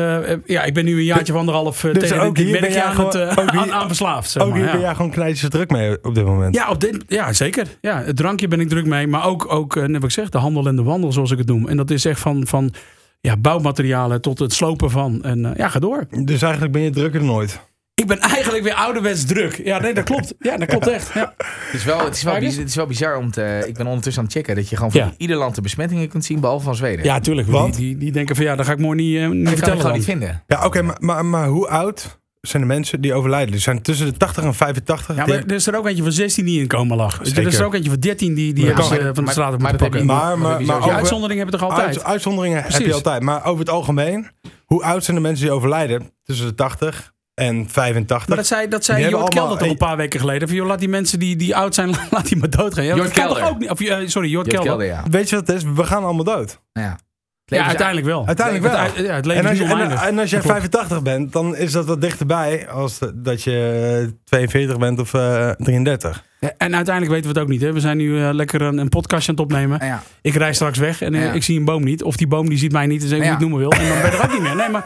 [0.47, 2.79] ja, ik ben nu een jaartje of anderhalf Dus tegen ook dit hier ben merkje
[2.79, 4.31] jij aan, het, gewoon- ook hier- aan, aan verslaafd.
[4.31, 4.73] Zeg Ook maar, hier ja.
[4.73, 6.55] ben jij gewoon knijtjes druk mee op dit moment.
[6.55, 7.67] Ja, op dit, ja, zeker.
[7.81, 9.07] Ja, het drankje ben ik druk mee.
[9.07, 11.47] Maar ook, ook net wat ik zeg, de handel en de wandel, zoals ik het
[11.47, 11.69] noem.
[11.69, 12.73] En dat is echt van, van
[13.21, 15.23] ja, bouwmaterialen tot het slopen van.
[15.25, 16.07] En ja, ga door.
[16.25, 17.61] Dus eigenlijk ben je drukker dan ooit.
[18.03, 19.61] Ik ben eigenlijk weer ouderwets druk.
[19.65, 20.35] Ja, nee, dat klopt.
[20.39, 21.11] Ja, dat klopt echt.
[21.15, 21.35] Ja.
[21.37, 22.53] Het is, wel, het, is wel, Kijk eens.
[22.55, 23.65] biz- het is wel bizar om te.
[23.67, 25.13] Ik ben ondertussen aan het checken dat je gewoon van Ja.
[25.17, 27.05] ieder land de besmettingen kunt zien, behalve van Zweden.
[27.05, 27.49] Ja, tuurlijk.
[27.49, 27.77] Want?
[27.77, 29.63] Die, die, die denken van ja, dat ga ik mooi niet, eh, niet dat kan
[29.63, 29.93] ik vertellen.
[29.97, 30.43] niet vinden.
[30.47, 33.51] Ja, oké, maar, maar, maar hoe oud zijn de mensen die overlijden?
[33.51, 35.17] Die zijn tussen de 80 en 85.
[35.17, 37.19] Ja, maar er is er ook eentje van 16 die in coma lag.
[37.21, 37.47] Er Zeker.
[37.47, 39.21] is er ook eentje van 13 die, die Ja, hebben ze maar- eh, van de
[39.23, 39.99] maar- straat maar moeten pakken.
[40.01, 41.97] je- maar, Maar maar, over, uitzonderingen hebben we toch altijd?
[41.97, 43.23] uit- uitzonderingen heb je altijd.
[43.23, 44.31] Maar over het algemeen,
[44.65, 46.13] hoe oud zijn de mensen die overlijden?
[46.23, 48.29] Tussen de 80 en 85.
[48.29, 50.49] Maar dat zei, dat zei hebben Kelder toch een paar weken geleden.
[50.49, 52.85] Van, joh, laat die mensen die, die oud zijn, laat die maar doodgaan.
[52.85, 53.49] Ja, Jort toch Kelder.
[53.49, 53.71] ook niet?
[53.71, 54.65] Of, eh, sorry, Jort, Jort Kelder.
[54.65, 55.03] Kelder, ja.
[55.11, 55.63] Weet je wat het is?
[55.75, 56.61] We gaan allemaal dood.
[56.73, 56.99] ja.
[57.45, 58.27] Ja, uiteindelijk wel.
[58.27, 58.83] Uiteindelijk wel.
[58.83, 60.47] Het, ja, het leven En als, is je, en, als jij Dat klopt.
[60.47, 65.51] 85 bent, dan is dat wat dichterbij als dat je eh, 42 bent of eh,
[65.51, 66.25] 33.
[66.57, 67.61] En uiteindelijk weten we het ook niet.
[67.61, 67.73] Hè.
[67.73, 69.87] We zijn nu eh, lekker een, een podcastje aan het opnemen.
[69.87, 70.03] Ja.
[70.23, 71.33] Ik rij straks weg en eh, Ja.
[71.33, 72.03] ik zie een boom niet.
[72.03, 73.25] Of die boom die ziet mij niet, dus ik Ja.
[73.25, 73.71] ik het noemen wil.
[73.71, 74.57] En dan ben je er ook niet meer.
[74.57, 74.83] Nee, maar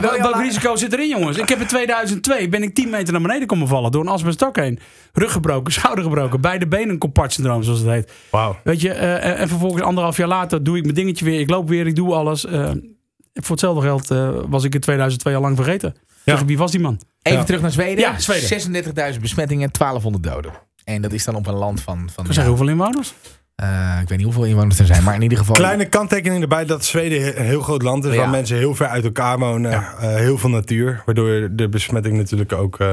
[0.00, 1.36] wel welk, risico zit erin, jongens?
[1.38, 4.56] Ik heb in 2002 ben ik 10 meter naar beneden komen vallen door een asbestak
[4.56, 4.78] heen.
[5.12, 8.12] Rug gebroken, schouder gebroken, beide benen syndroom, zoals het heet.
[8.64, 11.40] Weet je, eh, en- en vervolgens anderhalf jaar later doe ik mijn dingetje weer.
[11.40, 12.46] Ik loop weer, ik doe alles.
[13.34, 14.08] Voor hetzelfde geld
[14.48, 15.94] was ik in 2002 al lang vergeten.
[16.24, 17.00] Wie was die man?
[17.22, 17.44] Even Ja.
[17.44, 17.98] terug naar Zweden.
[17.98, 18.48] Ja, Zweden.
[19.14, 20.52] 36.000 besmettingen, 1200 doden.
[20.84, 22.08] En dat is dan op een land van.
[22.14, 23.14] van We zeggen hoeveel inwoners?
[23.54, 25.54] eh, ik weet niet hoeveel inwoners er zijn, maar in ieder geval.
[25.54, 28.12] Kleine kanttekening erbij dat Zweden een heel groot land is.
[28.14, 28.18] Ja.
[28.18, 29.70] Waar mensen heel ver uit elkaar wonen.
[29.70, 29.94] Ja.
[30.00, 31.02] eh, heel veel natuur.
[31.06, 32.86] Waardoor de besmetting natuurlijk ook eh,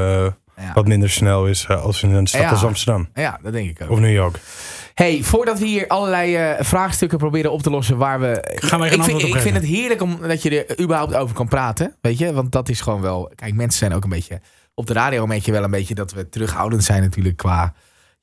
[0.57, 0.73] Ja.
[0.73, 2.49] wat minder snel is als in een stad Ja.
[2.49, 3.07] als Amsterdam.
[3.13, 3.89] ja, dat denk ik ook.
[3.89, 4.39] Of New York.
[4.97, 8.55] Hey, voordat we hier allerlei eh, vraagstukken proberen op te lossen waar we.
[8.55, 11.47] Gaan wij ik vind, ik vind het heerlijk om dat je er überhaupt over kan
[11.47, 11.95] praten.
[12.01, 13.31] Weet je, want dat is gewoon wel.
[13.35, 14.41] Kijk, mensen zijn ook een beetje.
[14.73, 17.37] Op de radio merk je wel een beetje dat we terughoudend zijn, natuurlijk.
[17.37, 17.73] Qua.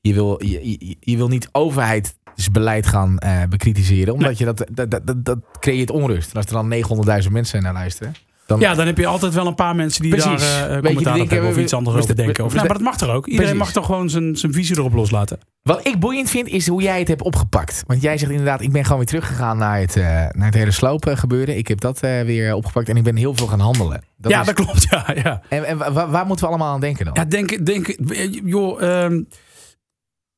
[0.01, 4.91] Je wil, je, je, je wil niet overheidsbeleid gaan eh, bekritiseren, omdat je dat, dat,
[4.91, 6.29] dat, dat, dat creëert onrust.
[6.29, 8.13] En als er dan 900.000 mensen naar luisteren.
[8.45, 10.41] Dan, Ja, dan heb je altijd wel een paar mensen die Precies.
[10.41, 12.45] daar je, commentaar op hebben of we- iets anders over denken.
[12.45, 13.27] Of, nou, maar dat mag toch ook?
[13.27, 13.73] Iedereen Precies.
[13.73, 15.37] mag toch gewoon zijn, zijn visie erop loslaten?
[15.61, 17.83] Wat ik boeiend vind, is hoe jij het hebt opgepakt.
[17.87, 20.71] Want jij zegt inderdaad, ik ben gewoon weer teruggegaan naar het, eh, naar het hele
[20.71, 21.57] slopen gebeuren.
[21.57, 24.03] Ik heb dat eh, weer opgepakt en ik ben heel veel gaan handelen.
[24.17, 24.87] Dat ja, is- dat klopt.
[24.89, 25.41] Ja, ja.
[25.49, 27.13] En, en wa- waar, moeten we allemaal aan denken dan?
[27.17, 27.95] ja denk, denk,
[28.43, 29.21] joh, ehm,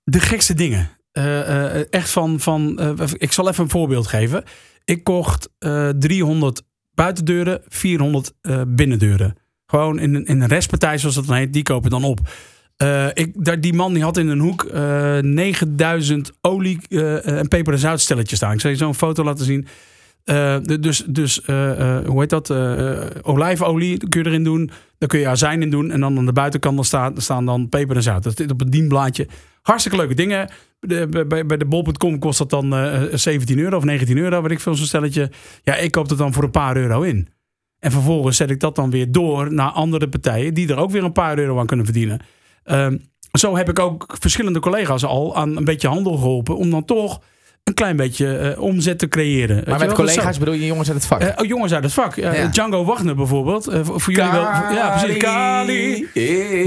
[0.04, 0.90] de gekste dingen.
[1.90, 2.80] Echt van, van
[3.18, 4.44] ik zal even een voorbeeld geven.
[4.86, 6.64] Ik kocht eh 300
[6.98, 9.36] buitendeuren, 400 eh, binnendeuren.
[9.66, 12.20] Gewoon in, in een restpartij, zoals dat dan heet, die kopen dan op.
[12.78, 17.74] Eh, ik, daar, die man die had in een hoek eh 9000 olie en peper-
[17.74, 18.54] en zoutstelletjes staan.
[18.54, 19.68] Ik zal je zo'n foto laten zien.
[20.28, 22.52] Eh, dus, dus eh, eh, hoe heet dat?
[23.22, 24.70] Olijfolie kun je erin doen.
[24.98, 25.92] Daar kun je azijn in doen.
[25.92, 28.24] En dan aan de buitenkant dan staan, dan peper en zout.
[28.24, 29.28] Dat zit op een dienblaadje.
[29.62, 30.50] Hartstikke leuke dingen.
[30.80, 34.42] Bij- bij, de bol.com kost dat dan eh, 17 euro of 19 euro.
[34.42, 35.32] Weet ik veel, zo'n stelletje.
[35.64, 37.28] Ja, ik koop het dan voor een paar euro in.
[37.80, 40.54] En vervolgens zet ik dat dan weer door naar andere partijen.
[40.54, 42.20] Die er ook weer een paar euro aan kunnen verdienen.
[42.64, 42.98] Ehm,
[43.32, 46.58] zo heb ik ook verschillende collega's al aan een beetje handel geholpen.
[46.58, 47.22] Om dan toch
[47.68, 49.64] een klein beetje eh, omzet te creëren.
[49.68, 51.22] Maar met collega's bedoel je jongens uit het vak?
[51.22, 52.16] Eh, oh, jongens uit het vak.
[52.16, 52.48] Ja, Ja.
[52.48, 53.68] Django Wagner bijvoorbeeld.
[53.68, 54.42] Eh, voor jullie wel.
[54.42, 55.18] Ja, precies.
[55.18, 56.08] Kali.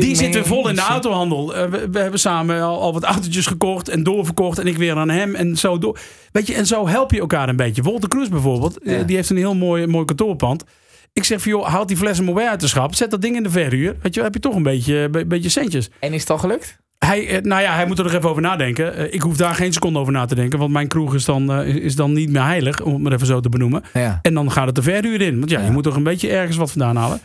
[0.01, 1.47] Die zit weer vol in de autohandel.
[1.71, 4.59] We, we hebben samen al, al wat autootjes gekocht en doorverkocht.
[4.59, 5.99] En ik weer aan hem en zo door.
[6.33, 7.83] Weet je, en zo help je elkaar een beetje.
[7.83, 8.79] Wolter Kroes bijvoorbeeld.
[8.83, 9.03] Ja.
[9.03, 10.65] die heeft een heel mooi, mooi kantoorpand.
[11.13, 12.95] Ik zeg van joh, houd die flessen maar weer uit de schap.
[12.95, 13.97] Zet dat ding in de verhuur.
[14.03, 15.91] Weet je, heb je toch een beetje, een beetje centjes.
[15.99, 16.79] En is het al gelukt?
[17.07, 18.95] Hij, eh, nou ja, hij moet er nog even over nadenken.
[18.97, 20.59] Eh, ik hoef daar geen seconde over na te denken.
[20.59, 22.81] Want mijn kroeg is dan, eh, is- dan niet meer heilig.
[22.83, 23.83] Om het maar even zo te benoemen.
[23.95, 24.19] Ja.
[24.23, 25.39] En dan gaat het de verhuur in.
[25.39, 25.65] Want ja, Ja.
[25.65, 27.21] je moet toch een beetje ergens wat vandaan halen.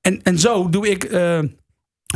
[0.00, 1.38] En, en zo doe ik eh,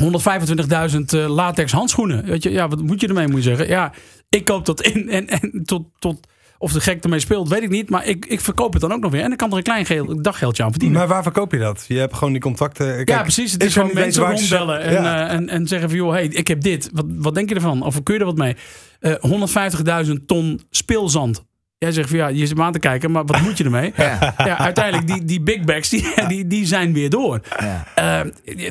[0.01, 2.25] 125.000 eh, latex handschoenen.
[2.25, 3.69] Weet je, ja, wat moet je ermee, moet je zeggen?
[3.69, 3.93] Ja,
[4.29, 6.27] ik koop dat in en, en tot, tot
[6.59, 7.91] of de gek ermee speelt, weet ik niet.
[7.91, 9.23] Maar ik, ik verkoop het dan ook nog weer.
[9.23, 10.99] En ik kan er een klein geel, daggeldje aan verdienen.
[10.99, 11.85] Maar waar verkoop je dat?
[11.89, 12.87] Je hebt gewoon die contacten.
[12.95, 13.53] Kijk, ja, precies.
[13.53, 15.29] Het is gewoon mensen rondbellen en, Ja.
[15.29, 15.99] eh, en, en zeggen van...
[15.99, 16.91] joh, hey, ik heb dit.
[16.93, 17.83] Wat, wat denk je ervan?
[17.83, 18.57] Of kun je er wat mee?
[19.01, 21.45] Eh 150.000 ton speelzand.
[21.85, 23.93] Jij zegt van ja, je zit me aan te kijken, maar wat moet je ermee?
[23.97, 24.35] Ja.
[24.37, 27.41] Ja, uiteindelijk, die, die big bags, die, die, die zijn weer door.
[27.59, 27.85] Ja.
[27.95, 28.21] Eh,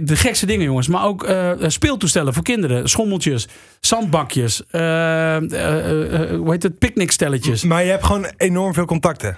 [0.03, 0.87] de gekste dingen, jongens.
[0.87, 2.89] Maar ook eh, speeltoestellen voor kinderen.
[2.89, 3.47] Schommeltjes,
[3.79, 4.65] zandbakjes.
[4.65, 5.37] eh,
[6.37, 6.79] hoe heet het?
[6.79, 7.63] Picknickstelletjes.
[7.63, 9.37] Maar je hebt gewoon enorm veel contacten.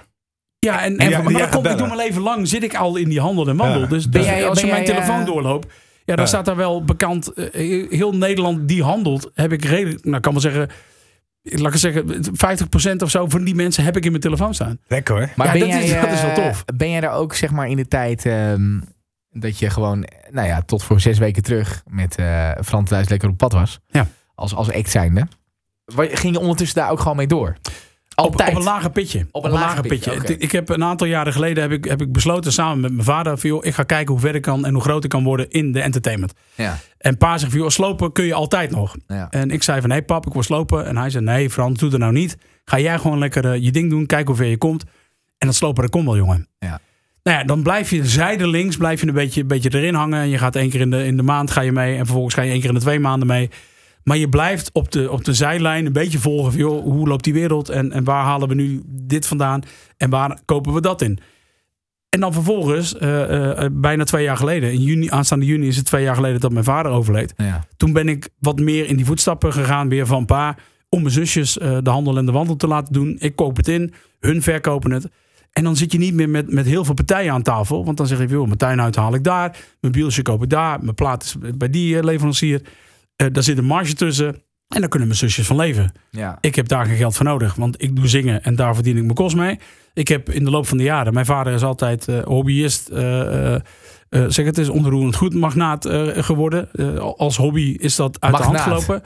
[0.58, 2.96] Ja, en, en jij- maar dat komt, ik doe mijn leven lang zit ik al
[2.96, 3.80] in die handel en wandel.
[3.80, 3.86] Ja.
[3.86, 5.66] Dus, dus jij- als je mijn jij, telefoon doorloopt,
[6.04, 6.26] ja, dan Ja.
[6.30, 7.32] staat daar wel bekend.
[7.90, 10.68] heel Nederland die handelt, heb ik redelijk, nou ik kan wel zeggen,
[11.50, 12.04] laat ik zeggen,
[12.94, 14.78] 50% of zo van die mensen heb ik in mijn telefoon staan.
[14.86, 15.28] Lekker hoor.
[15.36, 16.64] Maar Ja, ben dat jij, is- dat is wel eh, tof.
[16.76, 18.80] Ben jij daar ook zeg maar in de tijd ehm,
[19.30, 23.36] dat je gewoon, nou ja, tot voor zes weken terug met eh Frans lekker op
[23.36, 23.78] pad was?
[23.88, 24.06] Ja.
[24.34, 25.26] Als, als act zijnde.
[25.94, 27.56] Ging je ondertussen daar ook gewoon mee door?
[28.16, 28.48] Op, Altijd.
[28.50, 29.26] op een lager pitje.
[29.30, 30.12] Op een, lager pitje.
[30.14, 33.04] Ik- Ik heb een aantal jaren geleden heb ik, heb ik besloten samen met mijn
[33.04, 35.24] vader van, joh, ik ga kijken hoe ver ik kan en hoe groot ik kan
[35.24, 36.32] worden in de entertainment.
[36.54, 38.96] Ja, En pa zegt van, joh, slopen kun je altijd nog.
[39.06, 39.26] ja.
[39.30, 40.86] En ik zei van, nee pap, ik wil slopen.
[40.86, 42.36] En hij zei, nee Frans, doe dat nou niet.
[42.64, 44.84] Ga jij gewoon lekker eh, je ding doen, kijk hoe ver je komt.
[45.38, 46.48] En dat slopen, dat komt wel, jongen.
[46.58, 46.80] Ja.
[47.22, 50.20] Nou ja, dan blijf je zijdelings, blijf je een beetje, een beetje erin hangen.
[50.20, 51.96] En je gaat één keer in de, in de maand ga je mee.
[51.96, 53.50] En vervolgens ga je één keer in de twee maanden mee.
[54.06, 57.24] Maar je blijft op de, op de zijlijn een beetje volgen van, joh, hoe loopt
[57.24, 57.68] die wereld?
[57.68, 59.62] En, en waar halen we nu dit vandaan?
[59.96, 61.18] En waar kopen we dat in?
[62.08, 65.84] En dan vervolgens, eh, eh, bijna twee jaar geleden, in juni, aanstaande juni is het
[65.84, 67.64] twee jaar geleden dat mijn vader overleed ja.
[67.76, 70.56] toen ben ik wat meer in die voetstappen gegaan, weer van pa.
[70.88, 73.16] Om mijn zusjes eh, de handel en de wandel te laten doen.
[73.18, 75.08] Ik koop het in, hun verkopen het.
[75.52, 77.84] En dan zit je niet meer met, met heel veel partijen aan tafel.
[77.84, 79.56] Want dan zeg je, joh, mijn tuinhuid haal ik daar.
[79.80, 80.82] Mijn bielsje koop ik daar.
[80.82, 82.62] Mijn plaat is bij die eh, leverancier.
[83.16, 84.26] Eh, daar zit een marge tussen.
[84.68, 85.92] En daar kunnen mijn zusjes van leven.
[86.10, 86.38] ja.
[86.40, 89.02] Ik heb daar geen geld voor nodig, want ik doe zingen en daar verdien ik
[89.02, 89.58] mijn kost mee.
[89.94, 93.54] Ik heb in de loop van de jaren, mijn vader is altijd eh, hobbyist, eh,
[94.08, 96.70] zeg het is onroerend goed magnaat geworden.
[97.16, 99.02] Als hobby is dat uit de hand gelopen.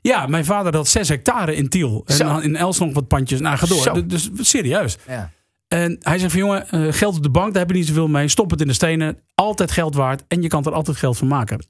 [0.00, 2.02] Ja, mijn vader had zes hectare in Tiel.
[2.06, 2.38] En Zo.
[2.38, 3.40] in Els nog wat pandjes.
[3.40, 3.82] Nou, ga door.
[3.82, 4.06] Zo.
[4.06, 4.98] Dus serieus.
[5.06, 5.30] ja.
[5.68, 8.28] En hij zegt van jongen, geld op de bank, daar heb je niet zoveel mee.
[8.28, 9.18] Stop het in de stenen.
[9.34, 10.24] Altijd geld waard.
[10.28, 11.64] En je kan er altijd geld van maken.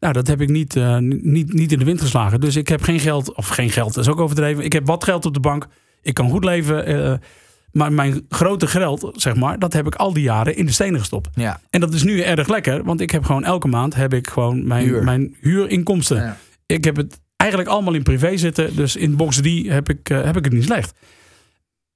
[0.00, 2.40] Nou, dat heb ik niet, eh, niet, niet in de wind geslagen.
[2.40, 4.64] Dus ik heb geen geld, of geen geld, dat is ook overdreven.
[4.64, 5.66] Ik heb wat geld op de bank.
[6.02, 6.86] Ik kan goed leven.
[6.86, 7.12] eh,
[7.72, 10.98] maar mijn grote geld, zeg maar, dat heb ik al die jaren in de stenen
[11.00, 11.28] gestopt.
[11.34, 11.60] ja.
[11.70, 14.66] En dat is nu erg lekker, want ik heb gewoon elke maand heb ik gewoon
[14.66, 15.04] mijn, Huur.
[15.04, 16.16] mijn huurinkomsten.
[16.16, 16.36] Ja.
[16.66, 18.76] Ik heb het eigenlijk allemaal in privé zitten.
[18.76, 20.92] Dus in box 3 heb ik, eh, heb ik het niet slecht.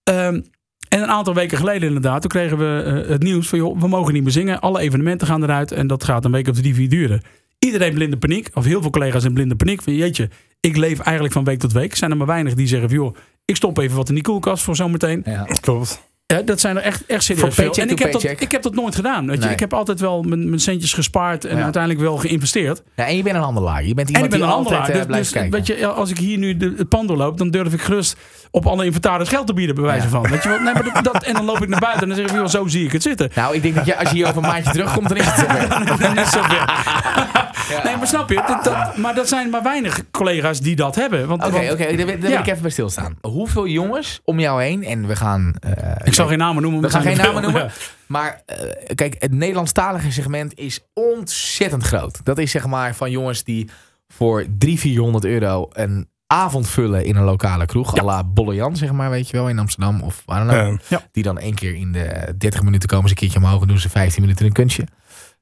[0.03, 0.41] Ehm,
[0.89, 3.59] en een aantal weken geleden inderdaad, toen kregen we het nieuws van...
[3.59, 4.61] joh, we mogen niet meer zingen.
[4.61, 5.73] Alle evenementen gaan eruit.
[5.73, 7.23] En dat gaat een week of drie, vier duren.
[7.65, 8.49] Iedereen blinde paniek.
[8.55, 9.83] Of heel veel collega's in blinde paniek.
[9.83, 10.29] Van jeetje,
[10.61, 11.97] ik leef eigenlijk van week tot week.
[11.97, 14.63] Zijn er maar weinig die zeggen van joh, ik stop even wat in die koelkast
[14.63, 15.23] voor zometeen.
[15.27, 15.47] ja.
[15.61, 16.03] Klopt.
[16.27, 17.73] Ja, dat zijn er echt, echt serieus veel.
[17.73, 19.27] En ik to heb, dat, ik heb dat nooit gedaan.
[19.27, 19.43] Weet je?
[19.45, 19.53] Nee.
[19.53, 21.63] Ik heb altijd wel mijn, mijn centjes gespaard en Ja.
[21.63, 22.83] uiteindelijk wel geïnvesteerd.
[22.97, 23.85] Ja, en je bent een handelaar.
[23.85, 25.07] Je bent En iemand ik ben die een altijd handelaar.
[25.09, 27.73] eh, Dus, dus weet je, als ik hier nu de, het pand doorloop, dan durf
[27.73, 28.17] ik gerust
[28.55, 30.23] op alle inventaris geld te bieden, bij wijze van.
[30.31, 30.59] Weet je wel?
[30.61, 32.47] Nee, maar dat, dat- en dan loop ik naar buiten en dan zeg ik, joh,
[32.47, 33.31] zo zie ik het zitten.
[33.35, 35.35] Nou, ik denk dat je, als je hier over een maandje terugkomt, dan is het
[35.39, 35.69] zover.
[35.99, 37.85] Dan is het zover.
[37.85, 38.43] Nee, maar snap je?
[38.47, 41.31] Dat, dat- maar dat zijn maar weinig collega's die dat hebben.
[41.31, 43.17] Oké, oké, daar wil daar wil ik even bij stilstaan.
[43.21, 45.55] Hoeveel jongens om jou heen, en we gaan...
[45.61, 45.73] eh,
[46.05, 46.81] Ik zal geen namen noemen.
[46.81, 47.71] We gaan geen namen noemen.
[48.07, 48.57] Maar eh,
[48.95, 52.21] kijk, het Nederlandstalige segment is ontzettend groot.
[52.25, 53.69] Dat is zeg maar van jongens die
[54.09, 57.95] voor 300, 400 euro een avond vullen in een lokale kroeg.
[57.95, 58.03] Ja.
[58.03, 60.81] à la Bolle Jan, zeg maar, weet je wel, in Amsterdam of waar dan ook.
[60.89, 61.03] Ja.
[61.13, 63.79] Die dan één keer in de 30 minuten komen ze een keertje omhoog en doen
[63.79, 64.87] ze 15 minuten een kunstje.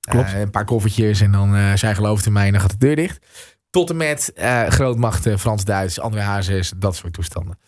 [0.01, 0.33] Klopt.
[0.33, 2.87] Eh, een paar koffertjes en dan eh zij gelooft in mij en dan gaat de
[2.87, 3.27] deur dicht.
[3.71, 7.59] Tot en met eh, grootmachten, Frans-Duits, André Hazes, dat soort toestanden.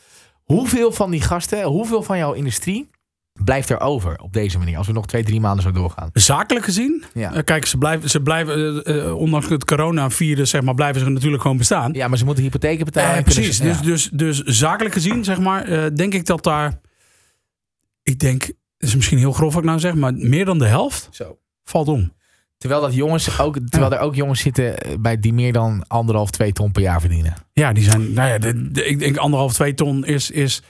[0.43, 2.91] Hoeveel van die gasten, hoeveel van jouw industrie
[3.43, 4.77] blijft er over op deze manier?
[4.79, 6.11] Als we nog twee, drie maanden zo doorgaan.
[6.13, 7.33] Zakelijk gezien, Ja.
[7.35, 11.09] eh, kijk, ze blijven, ze blijven eh, eh, ondanks het coronavirus, zeg maar, blijven ze
[11.09, 11.93] natuurlijk gewoon bestaan.
[11.93, 13.23] Ja, maar ze moeten hypotheken betalen.
[13.23, 13.57] Precies.
[13.57, 13.73] ze- ja.
[13.83, 16.81] Dus, dus, dus zakelijk gezien, zeg maar, denk ik dat daar.
[18.03, 20.67] Ik denk, het is misschien heel grof wat ik nou zeg, maar meer dan de
[20.67, 21.39] helft Zo.
[21.65, 22.13] valt om.
[22.59, 26.53] Terwijl, dat jongens ook, terwijl er ook jongens zitten bij die meer dan anderhalf, twee
[26.53, 27.35] ton per jaar verdienen.
[27.53, 30.63] Ja, die zijn, nou ja, de, de- ik denk anderhalf, twee ton is, is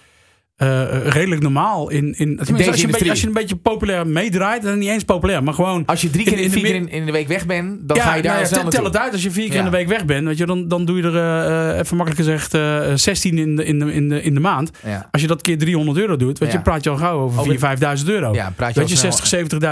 [0.57, 3.11] eh, redelijk normaal in, in als, je een beetje, industrie.
[3.11, 5.83] als je een beetje populair meedraait, dan niet eens populair, maar gewoon.
[5.87, 7.89] Als je drie keer In- de vier keer mid- in, in de week weg bent,
[7.89, 8.85] dan ga je daar nou ja, snel tel- naartoe.
[8.85, 9.13] het uit.
[9.13, 9.59] Als je vier keer Ja.
[9.59, 11.17] in de week weg bent, weet je, dan, dan doe je er,
[11.73, 14.71] eh, even makkelijk gezegd, eh 16 in de, in, de, in, de, in de maand.
[15.11, 17.53] Als je dat keer 300 euro doet, weet je, praat je al gauw over Over-
[17.53, 17.59] 4.000,
[18.01, 18.33] 5.000 euro.
[18.35, 19.27] Ja, praat je weet je, snel- 60,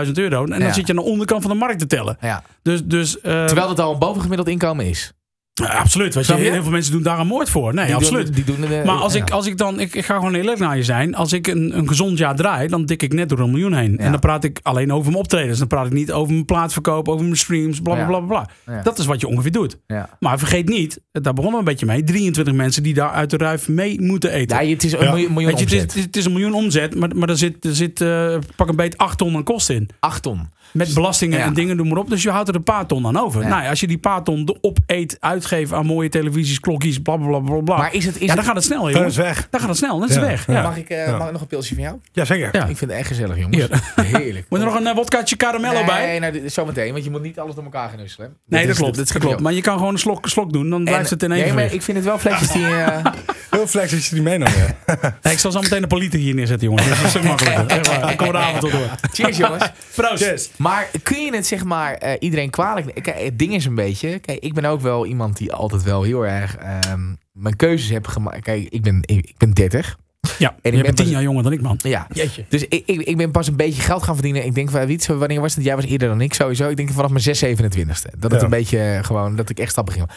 [0.06, 0.44] 70.000 euro.
[0.46, 2.16] En dan zit je aan de onderkant van de markt te tellen.
[2.20, 2.42] Ja.
[2.62, 5.12] Dus, dus Terwijl het al een bovengemiddeld inkomen is.
[5.54, 6.14] Ja, absoluut.
[6.14, 7.74] Weet je, heel veel mensen doen daar een moord voor.
[7.74, 8.26] Nee, Die absoluut.
[8.26, 9.20] Doen, die doen de, Maar als, ja.
[9.20, 11.14] ik, als ik dan, ik, ik ga gewoon eerlijk naar je zijn.
[11.14, 13.92] Als ik een, een gezond jaar draai, dan dik ik net door een miljoen heen.
[13.92, 13.98] Ja.
[13.98, 15.58] En dan praat ik alleen over mijn optredens.
[15.58, 18.82] Dan praat ik niet over mijn plaatsverkoop, over mijn streams, bla bla bla bla.
[18.82, 19.78] Dat is wat je ongeveer doet.
[20.20, 22.04] Maar vergeet niet, daar begonnen we een beetje mee.
[22.04, 24.64] 23 mensen die daar uit de ruif mee moeten eten.
[24.64, 25.70] Ja, het is een miljoen, je, omzet.
[25.80, 28.68] het is- het is een miljoen omzet, maar, maar er zit, er zit eh, pak
[28.68, 29.88] een beet 8 ton aan kosten in.
[30.00, 30.48] Acht ton.
[30.72, 31.44] Met belastingen Ja.
[31.44, 32.10] en dingen, noem maar op.
[32.10, 33.42] Dus je houdt er een paar ton aan over.
[33.42, 33.48] Ja.
[33.48, 37.38] Nou, ja, als je die paar ton opeet, uitgeeft aan mooie televisies, klokjes, bla bla
[37.60, 37.76] bla.
[37.76, 38.14] Maar is het...
[38.14, 39.06] Is ja, het dan gaat het snel, Dan jongen.
[39.08, 39.46] is het weg.
[39.50, 40.20] Dan gaat het snel, dan is Ja.
[40.20, 40.46] weg.
[40.46, 40.52] Ja.
[40.54, 40.62] Ja.
[40.62, 41.16] mag, ik, eh, Ja.
[41.16, 41.96] mag ik nog een pilsje van jou?
[42.12, 42.22] Ja.
[42.22, 43.68] Ik vind het echt gezellig, jongens.
[43.96, 44.46] Heerlijk.
[44.50, 46.18] Moet er nog een uh, wodkaatje caramello nee, bij?
[46.18, 48.36] nou, dit is zometeen, want je moet niet alles door elkaar gaan nusselen.
[48.48, 48.96] Nee, dat is- klopt.
[48.96, 49.40] Dat, Dat klopt.
[49.40, 51.72] Maar je kan gewoon een slok, slok doen, dan blijft het in één Nee, maar
[51.72, 52.66] ik vind het wel flesjes die...
[52.66, 53.04] eh,
[53.50, 54.50] Heel flex dat je die meeneemt.
[55.22, 56.88] Nee, ik zal zo meteen een politie hier neerzetten, jongens.
[56.88, 57.14] Dat is.
[57.14, 58.10] Echt waar.
[58.10, 58.88] Ik kom er de avond tot door.
[59.12, 59.70] cheers, jongens.
[59.94, 60.50] Proost.
[60.62, 63.02] Maar kun je het zeg maar eh, iedereen kwalijk nemen?
[63.02, 64.18] Kijk, het ding is een beetje...
[64.18, 68.06] Kijk, ik ben ook wel iemand die altijd wel heel erg ehm, mijn keuzes heb
[68.06, 68.40] gemaakt.
[68.40, 69.98] Kijk, ik ben, ik, ik ben 30.
[70.38, 71.78] Ja, ik je ben bent tien jaar jonger dan ik, man.
[71.82, 72.06] Ja.
[72.12, 72.44] Jeetje.
[72.48, 74.44] Dus ik, ik, ik ben pas een beetje geld gaan verdienen.
[74.44, 75.64] Ik denk, van, Wietse, wanneer was het?
[75.64, 76.68] Jij was eerder dan ik sowieso.
[76.68, 78.18] Ik denk vanaf mijn 6, 27ste.
[78.18, 80.10] Dat het een beetje eh, gewoon, dat ik echt stappen ging.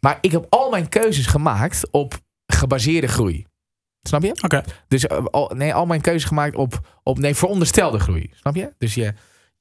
[0.00, 3.46] Maar ik heb al mijn keuzes gemaakt op gebaseerde groei.
[4.02, 4.36] Snap je?
[4.42, 4.62] Oké.
[4.88, 8.30] Dus eh, al, nee, al mijn keuzes gemaakt op, op nee, veronderstelde groei.
[8.34, 8.72] Snap je?
[8.78, 9.14] Dus je,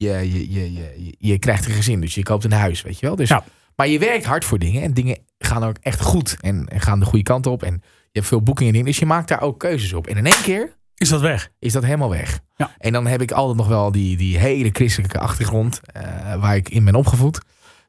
[0.05, 3.05] je, je, je, je, je krijgt een gezin, dus je koopt een huis, weet je
[3.05, 3.15] wel.
[3.15, 3.43] Dus, Ja.
[3.75, 6.99] Maar je werkt hard voor dingen en dingen gaan ook echt goed en, en gaan
[6.99, 7.63] de goede kant op.
[7.63, 10.07] En je hebt veel boekingen in, dus je maakt daar ook keuzes op.
[10.07, 11.49] En in één keer Is dat weg?
[11.59, 12.39] is dat helemaal weg.
[12.55, 12.71] Ja.
[12.77, 16.69] En dan heb ik altijd nog wel die, die hele christelijke achtergrond eh, waar ik
[16.69, 17.41] in ben opgevoed.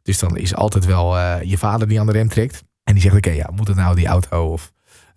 [0.02, 2.62] Dus dan is altijd wel eh, je vader die aan de rem trekt.
[2.84, 4.72] En die zegt, oké, ja, moet het nou die auto of...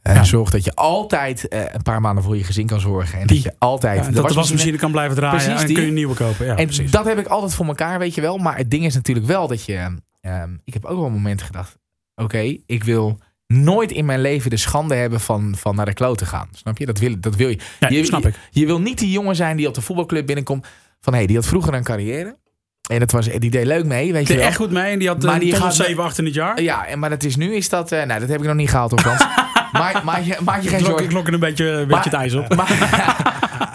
[0.05, 0.23] eh, Ja.
[0.23, 3.19] Zorg dat je altijd eh, een paar maanden voor je gezin kan zorgen.
[3.19, 3.35] En Die.
[3.43, 3.97] dat je altijd...
[3.99, 5.73] Ja, de dat de wasmachine- kan blijven draaien Precies, en die.
[5.75, 6.45] kun je een nieuwe kopen.
[6.45, 6.91] Ja, en precies.
[6.91, 8.37] dat heb ik altijd voor elkaar, weet je wel.
[8.37, 9.97] Maar het ding is natuurlijk wel dat je...
[10.21, 11.77] ehm, ik heb ook wel momenten gedacht...
[12.15, 16.17] Oké, ik wil nooit in mijn leven de schande hebben van, van naar de kloot
[16.17, 16.47] te gaan.
[16.51, 16.85] Snap je?
[16.85, 17.57] Dat wil, dat wil je.
[17.79, 18.35] Ja, je, snap ik.
[18.51, 20.67] Je wil niet die jongen zijn die op de voetbalclub binnenkomt.
[21.01, 22.37] Van hé, hey, die had vroeger een carrière.
[22.89, 24.45] En dat was, die deed leuk mee, weet Die je deed wel.
[24.47, 26.33] echt goed mee en die had Maar een die of gaat- 7, 8 in het
[26.33, 26.61] jaar.
[26.61, 27.91] Ja, en, maar dat is nu is dat...
[27.91, 29.01] eh, nou, dat heb ik nog niet gehaald hoor,
[29.79, 31.07] Maak je, maak je geen klok, ik zorgen.
[31.07, 32.55] klok er een beetje, een beetje het ijs op.
[32.55, 32.67] Maar,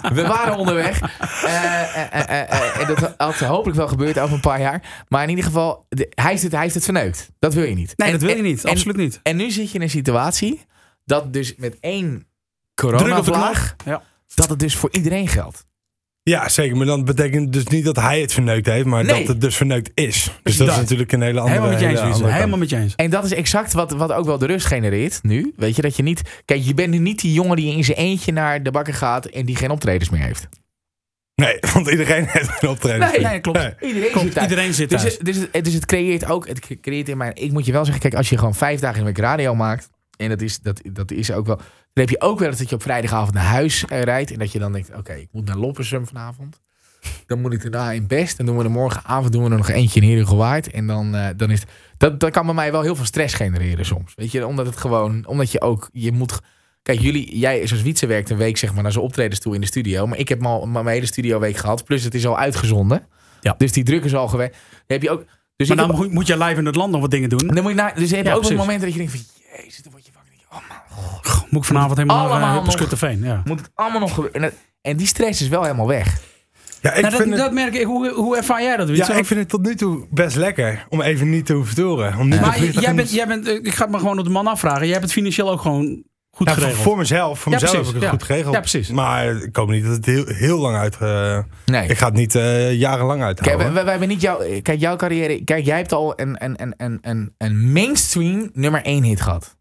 [0.13, 1.01] we waren onderweg.
[1.43, 5.05] Eh, eh, eh, en dat had hopelijk wel gebeurd over een paar jaar.
[5.07, 7.29] Maar in ieder geval, hij, heeft het, hij het verneukt.
[7.39, 7.93] Dat wil je niet.
[7.97, 8.63] Nee, En- dat wil je niet.
[8.63, 9.19] en- Absoluut niet.
[9.23, 10.65] En nu zit je in een situatie
[11.05, 12.27] dat dus met één
[12.75, 13.75] coronavlaag...
[13.85, 14.01] Ja.
[14.35, 15.63] dat het dus voor iedereen geldt.
[16.23, 16.77] Ja, zeker.
[16.77, 19.17] Maar dan betekent dus niet dat hij het verneukt heeft, maar Nee.
[19.19, 20.31] dat het dus verneukt is.
[20.43, 20.75] Dus dat dat.
[20.75, 22.95] is natuurlijk een hele andere Helemaal met je eens, hele Helemaal met je eens.
[22.95, 25.53] En dat is exact wat, wat ook wel de rust genereert nu.
[25.55, 26.41] Weet je, dat je niet...
[26.45, 29.25] Kijk, je bent nu niet die jongen die in zijn eentje naar de bakker gaat...
[29.25, 30.47] en die geen optredens meer heeft.
[31.35, 32.99] Nee, want iedereen heeft een optreden.
[33.11, 33.57] Nee, Nee, klopt.
[33.59, 33.73] Nee.
[33.89, 34.49] Iedereen Klopt, zit thuis.
[34.49, 35.13] iedereen zit Dus, thuis.
[35.17, 37.83] het- dus, het, dus het creëert ook, het creëert in mijn, ik moet je wel
[37.83, 39.89] zeggen, kijk, als je gewoon vijf dagen in de week radio maakt,
[40.21, 42.69] en dat is, dat, dat is ook wel, dan heb je ook wel eens dat
[42.69, 45.45] je op vrijdagavond naar huis eh, rijdt, en dat je dan denkt, oké, ik moet
[45.45, 46.59] naar Loppersum vanavond,
[47.25, 49.69] dan moet ik daarna in Best, en doen we er morgenavond doen we er nog
[49.69, 52.81] eentje in Herengewaard, en dan, eh, dan is het, dat, dat kan bij mij wel
[52.81, 56.39] heel veel stress genereren soms, weet je, omdat het gewoon, omdat je ook, je moet,
[56.81, 59.61] kijk, jullie, jij zoals Wietse werkt een week zeg maar naar zijn optredens toe in
[59.61, 63.07] de studio, maar ik heb al mijn hele studioweek gehad, plus het is al uitgezonden,
[63.41, 63.55] Ja.
[63.57, 64.55] dus die druk is al geweest,
[64.87, 67.01] heb je ook, dus Maar dan heb- moet- moet je live in het land nog
[67.01, 67.47] wat dingen doen.
[67.47, 68.57] dan moet je dus je hebt Ja, ook precies.
[68.57, 69.21] momenten dat je denkt van,
[69.63, 69.81] jezus,
[70.97, 73.23] Oh Moet ik vanavond helemaal naar uh, nog- Hupperskutteveen.
[73.23, 73.41] Ja.
[73.45, 74.53] moet het allemaal nog gebeuren?
[74.81, 76.19] En, die stress is wel helemaal weg.
[76.81, 77.85] Ja, ik Nou, vind dat, het, dat merk ik.
[77.85, 78.89] Hoe, hoe ervaar jij dat?
[78.89, 82.17] Ja, ik vind het tot nu toe best lekker om even niet te hoeven toren.
[82.17, 84.23] Om niet te maar jij bent, jij bent, eh, ik ga het maar gewoon op
[84.25, 84.81] de man afvragen.
[84.81, 86.83] Jij hebt het financieel ook gewoon goed Ja, voor, geregeld.
[86.87, 88.17] voor mezelf, voor Ja, mezelf precies, heb ik het ja.
[88.17, 88.53] goed geregeld.
[88.53, 88.89] Ja, precies.
[88.89, 90.97] Maar ik hoop niet dat het heel, heel lang uit...
[90.99, 91.87] eh, Nee.
[91.87, 93.65] ik ga het niet eh, jarenlang Kijk, uithouden.
[93.65, 95.43] wij, wij- wij hebben niet jouw, kijk, jouw carrière.
[95.43, 99.55] Kijk, jij hebt al een, een, een, een, een, een mainstream nummer 1 hit gehad.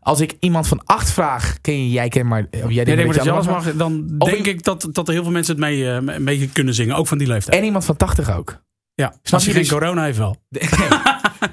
[0.00, 2.46] Als ik iemand van acht vraag, ken je, jij ken maar.
[2.64, 5.22] Of jij denkt dat je alles mag, dan Of denk ik- dat, dat er heel
[5.22, 6.96] veel mensen het mee, eh, mee kunnen zingen.
[6.96, 7.58] Ook van die leeftijd.
[7.58, 8.62] En iemand van 80 ook.
[8.94, 10.36] ja, snap je geen dus- corona heeft wel.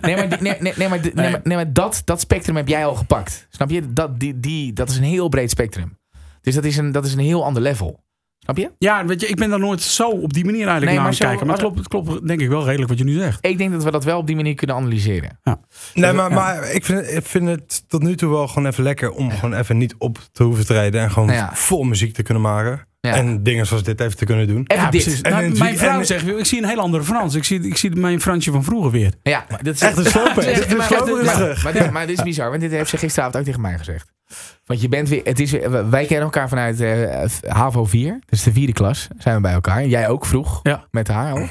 [0.01, 1.31] Nee, nee, maar, nee, nee, nee, maar, die- nee, Nee.
[1.31, 3.47] maar, nee, maar dat, dat spectrum heb jij al gepakt.
[3.49, 3.93] Snap je?
[3.93, 5.97] Dat, die, die, dat is een heel breed spectrum.
[6.41, 8.03] Dus dat is een, dat is een heel ander level.
[8.47, 8.71] Snap je?
[8.77, 11.21] Ja, weet je, ik ben daar nooit zo op die manier eigenlijk Nee, naar maar
[11.21, 11.45] aan kijken.
[11.47, 13.45] Maar het klopt, het klopt denk ik wel redelijk wat je nu zegt.
[13.45, 15.39] Ik denk dat we dat wel op die manier kunnen analyseren.
[15.93, 19.11] Nee, maar, maar ik, vind, ik vind het tot nu toe wel gewoon even lekker
[19.11, 21.01] om gewoon even niet op te hoeven treden.
[21.01, 21.49] En gewoon Ja.
[21.53, 22.87] vol muziek te kunnen maken.
[22.99, 23.13] Ja.
[23.15, 24.63] En dingen zoals dit even te kunnen doen.
[24.67, 25.03] Even Ja, dit.
[25.03, 25.21] precies.
[25.21, 27.35] En Nou, mijn vrouw en- zegt, ik zie een heel andere Frans.
[27.35, 29.13] Ik zie, ik zie mijn Fransje van vroeger weer.
[29.23, 30.43] Ja, maar dat is Echt een sloper.
[31.75, 34.15] Ja, maar dit is bizar, want dit heeft ze gisteravond ook tegen mij gezegd.
[34.65, 35.51] Want je bent weer, het is,
[35.89, 39.85] wij kennen elkaar vanuit eh, HAVO 4, dus de vierde klas, zijn we bij elkaar.
[39.85, 40.87] Jij ook vroeg, Ja.
[40.91, 41.47] met haar al.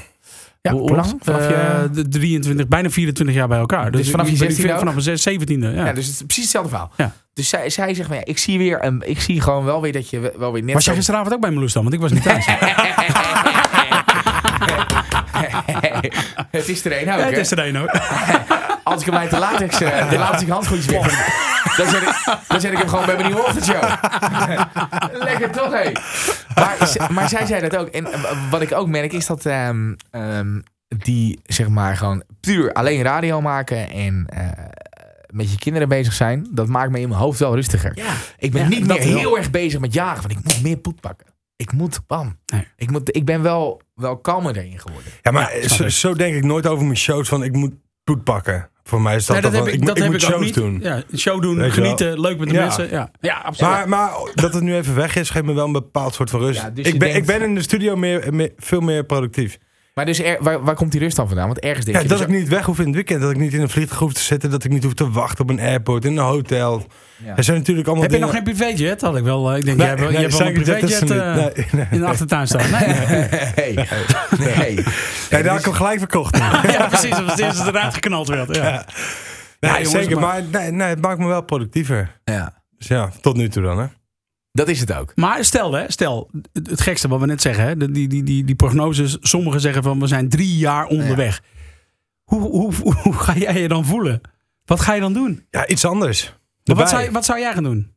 [0.61, 1.15] Ja, Hoe- lang?
[1.21, 3.91] Vanaf je- Eh, de 23, bijna 24 jaar bij elkaar.
[3.91, 4.77] Dus, Dus vanaf je ben 16e ook?
[4.79, 5.85] Vanaf mijn zes- 17e, ja.
[5.85, 5.93] Ja.
[5.93, 6.91] dus het is precies hetzelfde verhaal.
[6.97, 7.13] Ja.
[7.33, 9.91] Dus zij, zij zegt, maar ja, ik zie weer, een, ik zie gewoon wel weer
[9.93, 11.81] dat je wel weer net Was jij gisteravond ook bij Meloes dan?
[11.83, 12.45] Want ik was niet thuis.
[16.51, 17.75] het is er één ook, Ja, het is er één.
[18.83, 22.61] Als ik hem uit de latex, eh, de latex handschoentjes weg, dan zet, ik, dan
[22.61, 23.83] zet ik hem gewoon bij mijn nieuwe ochtendshow.
[25.27, 25.91] Lekker toch, hé?
[26.55, 27.87] Maar, maar zij zei dat ook.
[27.87, 28.21] En eh,
[28.51, 33.41] wat ik ook merk is dat ehm, ehm, die, zeg maar, gewoon puur alleen radio
[33.41, 34.47] maken en eh,
[35.27, 37.97] met je kinderen bezig zijn, dat maakt me in mijn hoofd wel rustiger.
[38.37, 39.17] Ik ben Ja, niet meer wel.
[39.17, 41.25] heel erg bezig met jagen, want ik moet meer poet pakken.
[41.57, 42.39] Ik moet, bam.
[42.45, 42.67] Nee.
[42.75, 45.11] Ik, moet, ik ben wel, wel kalmer erin geworden.
[45.21, 48.69] Ja, maar Ja, zo, denk ik nooit over mijn shows van ik moet poed pakken.
[48.83, 50.27] Voor mij is dat, Nee, dat dat heb ik, ik, dat ik heb moet ik
[50.27, 50.53] ook shows niet.
[50.53, 50.79] doen.
[50.81, 52.61] Ja, show doen, Weet genieten, leuk met de Ja.
[52.61, 52.89] mensen.
[52.89, 53.71] Ja, ja absoluut.
[53.73, 56.39] Maar, maar dat het nu even weg is, geeft me wel een bepaald soort van
[56.39, 56.61] rust.
[56.61, 59.57] Ja, dus ik, ben, denkt- ik ben in de studio meer, meer- veel meer productief.
[59.97, 61.45] Maar dus er, waar, waar komt die rust dan vandaan?
[61.47, 62.09] Want ergens denk Ja, je...
[62.09, 63.21] dat dus ik niet weg hoef in het weekend.
[63.21, 64.49] Dat ik niet in een vliegtuig hoef te zitten.
[64.49, 66.85] Dat ik niet hoef te wachten op een airport, in een hotel.
[67.25, 67.35] Ja.
[67.37, 69.01] Er zijn natuurlijk allemaal heb je nog geen privéjet?
[69.01, 69.51] Had ik wel.
[69.51, 71.65] eh, Ik denk, Nee, jij hebt, wel- nee, je hebt wel een privéjet eh, Nee,
[71.71, 71.87] nee.
[71.91, 72.71] in de achtertuin staan.
[72.71, 72.87] Nee,
[73.55, 73.73] nee.
[73.75, 74.75] Nee, nee.
[74.75, 74.83] Ja,
[75.29, 76.37] daar heb ik hem gelijk verkocht.
[76.77, 77.09] ja, precies.
[77.09, 78.55] Was het eerste dat eruit geknald werd.
[78.55, 78.85] Ja.
[79.59, 80.19] Nee, jongens, zeker.
[80.19, 82.19] maar- Maar, nee, nee, het maakt me wel productiever.
[82.23, 83.79] Ja, Dus ja, tot nu toe dan.
[83.79, 83.85] Hè.
[84.57, 85.11] Dat is het ook.
[85.15, 88.43] Maar stel, hè, stel, het, het gekste wat we net zeggen, hè, die, die, die,
[88.43, 91.41] die prognoses, sommigen zeggen van we zijn drie jaar onderweg.
[92.23, 94.21] Hoe, hoe, hoe, hoe ga jij je dan voelen?
[94.65, 95.45] Wat ga je dan doen?
[95.49, 96.33] Ja, iets anders.
[96.63, 97.91] Maar wat, zou, je- wat zou jij gaan doen?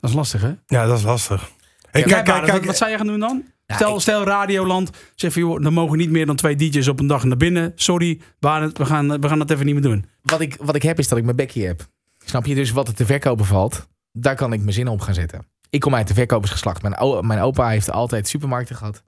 [0.00, 0.52] Dat is lastig, hè?
[0.66, 1.50] Ja, dat is lastig.
[1.90, 2.64] Hey, kijk, kijk, kijk.
[2.64, 3.42] wat zou jij gaan doen dan?
[3.66, 6.88] Ja, stel, ik- stel Radioland zegt van, joh, er mogen niet meer dan twee DJ's
[6.88, 7.72] op een dag naar binnen.
[7.74, 10.04] Sorry, Barend, we gaan, we gaan dat even niet meer doen.
[10.22, 11.86] Wat ik, wat ik heb is dat ik mijn bekje heb.
[12.24, 12.54] Snap je?
[12.54, 15.46] Dus wat er te verkopen valt, daar kan ik mijn zin op gaan zetten.
[15.70, 16.82] Ik kom uit de verkopersgeslacht.
[16.82, 19.02] Mijn, mijn opa heeft altijd supermarkten gehad.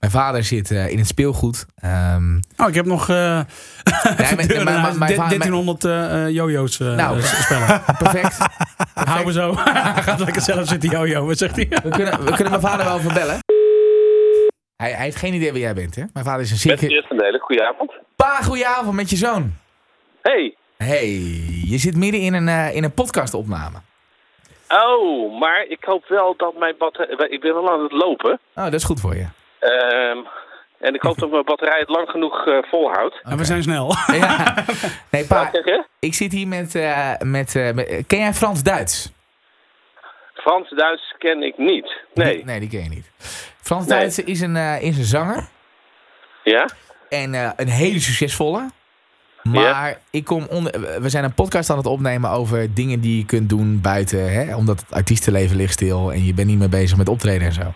[0.00, 1.66] Mijn vader zit eh, in het speelgoed.
[1.76, 3.16] Ehm, Oh, ik heb nog eh
[4.36, 7.20] mijn- mijn- mijn va- 1300 eh, eh, jojo's eh, Nou.
[7.22, 7.82] spellen.
[8.02, 8.38] perfect.
[9.10, 9.54] Hou me zo.
[9.56, 11.66] Hij gaat lekker zelf zitten jojo, wat zegt hij?
[11.82, 13.38] We kunnen, we kunnen mijn vader wel verbellen.
[14.76, 16.04] Hij, hij heeft geen idee wie jij bent, hè?
[16.12, 16.86] Mijn vader is een zieke...
[16.86, 17.92] Geert van Delen, goedenavond.
[18.16, 19.52] Pa, goedenavond met je zoon.
[20.22, 20.56] Hey.
[20.76, 21.08] hey,
[21.64, 23.78] je zit midden in een, eh, in een podcastopname.
[24.82, 27.28] Oh, maar ik hoop wel dat mijn batterij...
[27.28, 28.38] Ik ben wel aan het lopen.
[28.54, 29.26] Oh, dat is goed voor je.
[29.58, 30.18] Ehm,
[30.78, 33.20] en ik hoop dat mijn batterij het lang genoeg eh, volhoudt.
[33.22, 33.92] En we zijn snel.
[34.20, 34.64] Ja.
[35.10, 35.50] Nee, pa,
[35.98, 36.74] ik zit hier met...
[36.74, 39.12] eh, met, eh, met- ken jij Frans-Duits?
[40.34, 42.00] Frans-Duits ken ik niet.
[42.14, 42.34] Nee.
[42.36, 43.10] Die- nee, die ken je niet.
[43.62, 45.48] Frans-Duits is, een, eh, is een zanger.
[46.42, 46.68] Ja?
[47.08, 48.70] En eh, een hele succesvolle.
[49.52, 53.24] Maar ik kom onder, we zijn een podcast aan het opnemen over dingen die je
[53.24, 54.32] kunt doen buiten.
[54.32, 54.56] Hè?
[54.56, 57.72] Omdat het artiestenleven ligt stil en je bent niet meer bezig met optreden en zo.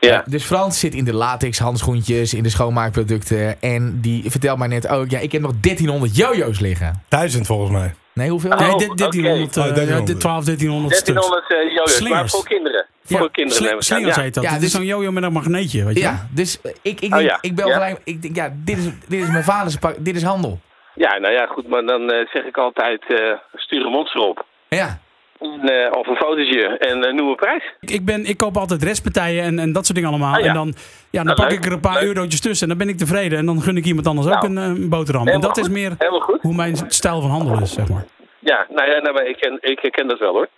[0.00, 0.24] Ja.
[0.26, 3.60] Dus Frans zit in de latex handschoentjes, in de schoonmaakproducten.
[3.62, 7.02] En die vertelt mij net ook, ja, ik heb nog 1300 jojo's liggen.
[7.08, 7.94] Duizend volgens mij.
[8.14, 8.50] Nee, hoeveel?
[8.50, 8.78] Oh, Nee, oké.
[8.86, 9.98] dit- 1300, eh, Oh, 1300.
[10.08, 11.06] ja, dit 12, 1300 stuks.
[11.28, 12.32] 1300 eh jojo's, maar Slingers.
[12.32, 12.86] voor kinderen.
[13.06, 14.22] Ja, voor kinderen sli- slingers Ja.
[14.22, 14.44] heet dat.
[14.44, 16.00] Ja, dus- is zo'n jojo met een magneetje, weet je?
[16.00, 17.38] Ja, dus ik, ik, ik, Oh, denk- ja.
[17.40, 17.72] ik bel Ja.
[17.74, 20.60] gelijk, ik denk, ja, dit is, dit is mijn vaders pak, dit is handel.
[20.94, 24.44] Ja, nou ja, goed, maar dan eh, zeg ik altijd, eh, stuur een monster op.
[24.68, 24.98] Ja,
[25.38, 27.62] En, eh, of een fotootje en een nieuwe prijs.
[27.80, 30.34] Ik, ik, ben, ik koop altijd restpartijen en, en dat soort dingen allemaal.
[30.34, 30.46] Ah, ja.
[30.46, 30.66] En dan,
[31.10, 32.02] ja, dan Nou, pak leuk, ik er een paar leuk.
[32.02, 33.38] eurotjes tussen en dan ben ik tevreden.
[33.38, 35.28] En dan gun ik iemand anders ook Nou, een, een boterham.
[35.28, 35.92] En dat is meer
[36.40, 38.04] hoe mijn stijl van handelen is, zeg maar.
[38.38, 40.48] Ja, nou ja, nou, maar ik, ken, ik herken dat wel hoor.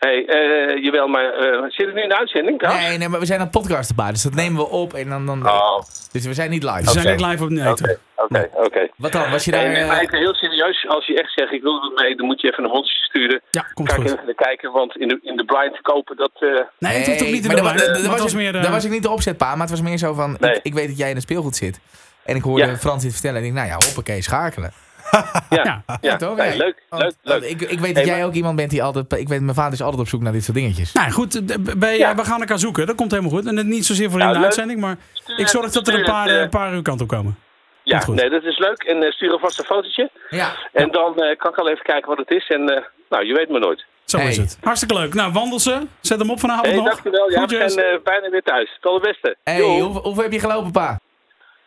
[0.00, 3.26] Hey, eh jawel, maar eh, zit het nu in de uitzending nee, nee, maar we
[3.26, 5.80] zijn aan het podcasten bij, dus dat nemen we op en dan, dan Oh,
[6.12, 6.84] dus we zijn niet live.
[6.90, 8.88] Ze zijn niet live op nee, oké, oké, oké.
[8.96, 9.30] Wat dan?
[9.30, 9.64] Was je daar...
[9.64, 12.50] En, eh, heel serieus, als je echt zegt ik wil er mee, dan moet je
[12.50, 13.40] even een monstertje sturen.
[13.50, 14.12] Ja, komt Ga ik goed.
[14.12, 16.30] even naar kijken, want in de, in de blind te kopen, dat...
[16.34, 18.54] eh, Nee, het hoeft toch niet in maar de het was, meer...
[18.56, 20.36] eh, dat was ik niet de opzet, pa, maar het was meer zo van...
[20.40, 20.54] Nee.
[20.54, 21.80] Ik, ik weet dat jij in het speelgoed zit.
[22.24, 22.76] En ik hoorde Ja.
[22.76, 24.72] Frans dit vertellen en ik denk, nou ja, hoppakee, schakelen.
[25.10, 25.62] Ja, Ja.
[25.86, 26.36] ja, Ja, toch?
[26.36, 26.56] Nee, Ja.
[26.56, 27.42] leuk, leuk, leuk.
[27.42, 29.12] Ik, ik weet dat Hey, jij maar- ook iemand bent die altijd...
[29.12, 30.92] Ik weet, mijn vader is altijd op zoek naar dit soort dingetjes.
[30.92, 32.14] Nou goed, de- bij, Ja.
[32.14, 32.86] we gaan elkaar zoeken.
[32.86, 33.46] Dat komt helemaal goed.
[33.46, 34.46] En het niet zozeer voor Nou, in de leuk.
[34.48, 36.72] uitzending, maar Stuur ik zorg het- dat er een paar, het, eh, eh, een paar
[36.74, 37.38] uur kant op komen.
[37.82, 38.82] Ja, nee, dat is leuk.
[38.82, 40.10] En eh, stuur alvast een fotootje.
[40.30, 40.52] Ja.
[40.72, 42.48] En dan eh, kan ik al even kijken wat het is.
[42.48, 43.84] En eh, nou, je weet maar nooit.
[44.04, 44.28] Zo Hey.
[44.28, 44.58] is het.
[44.62, 45.14] Hartstikke leuk.
[45.14, 45.86] Nou, wandel ze.
[46.00, 46.84] Zet hem op vanavond Hey, nog.
[46.84, 47.30] dankjewel.
[47.30, 48.78] Ja, we zijn eh, bijna weer thuis.
[48.80, 49.36] Tot het beste.
[49.44, 50.98] Hey, hoeveel, hoeveel heb je gelopen, pa?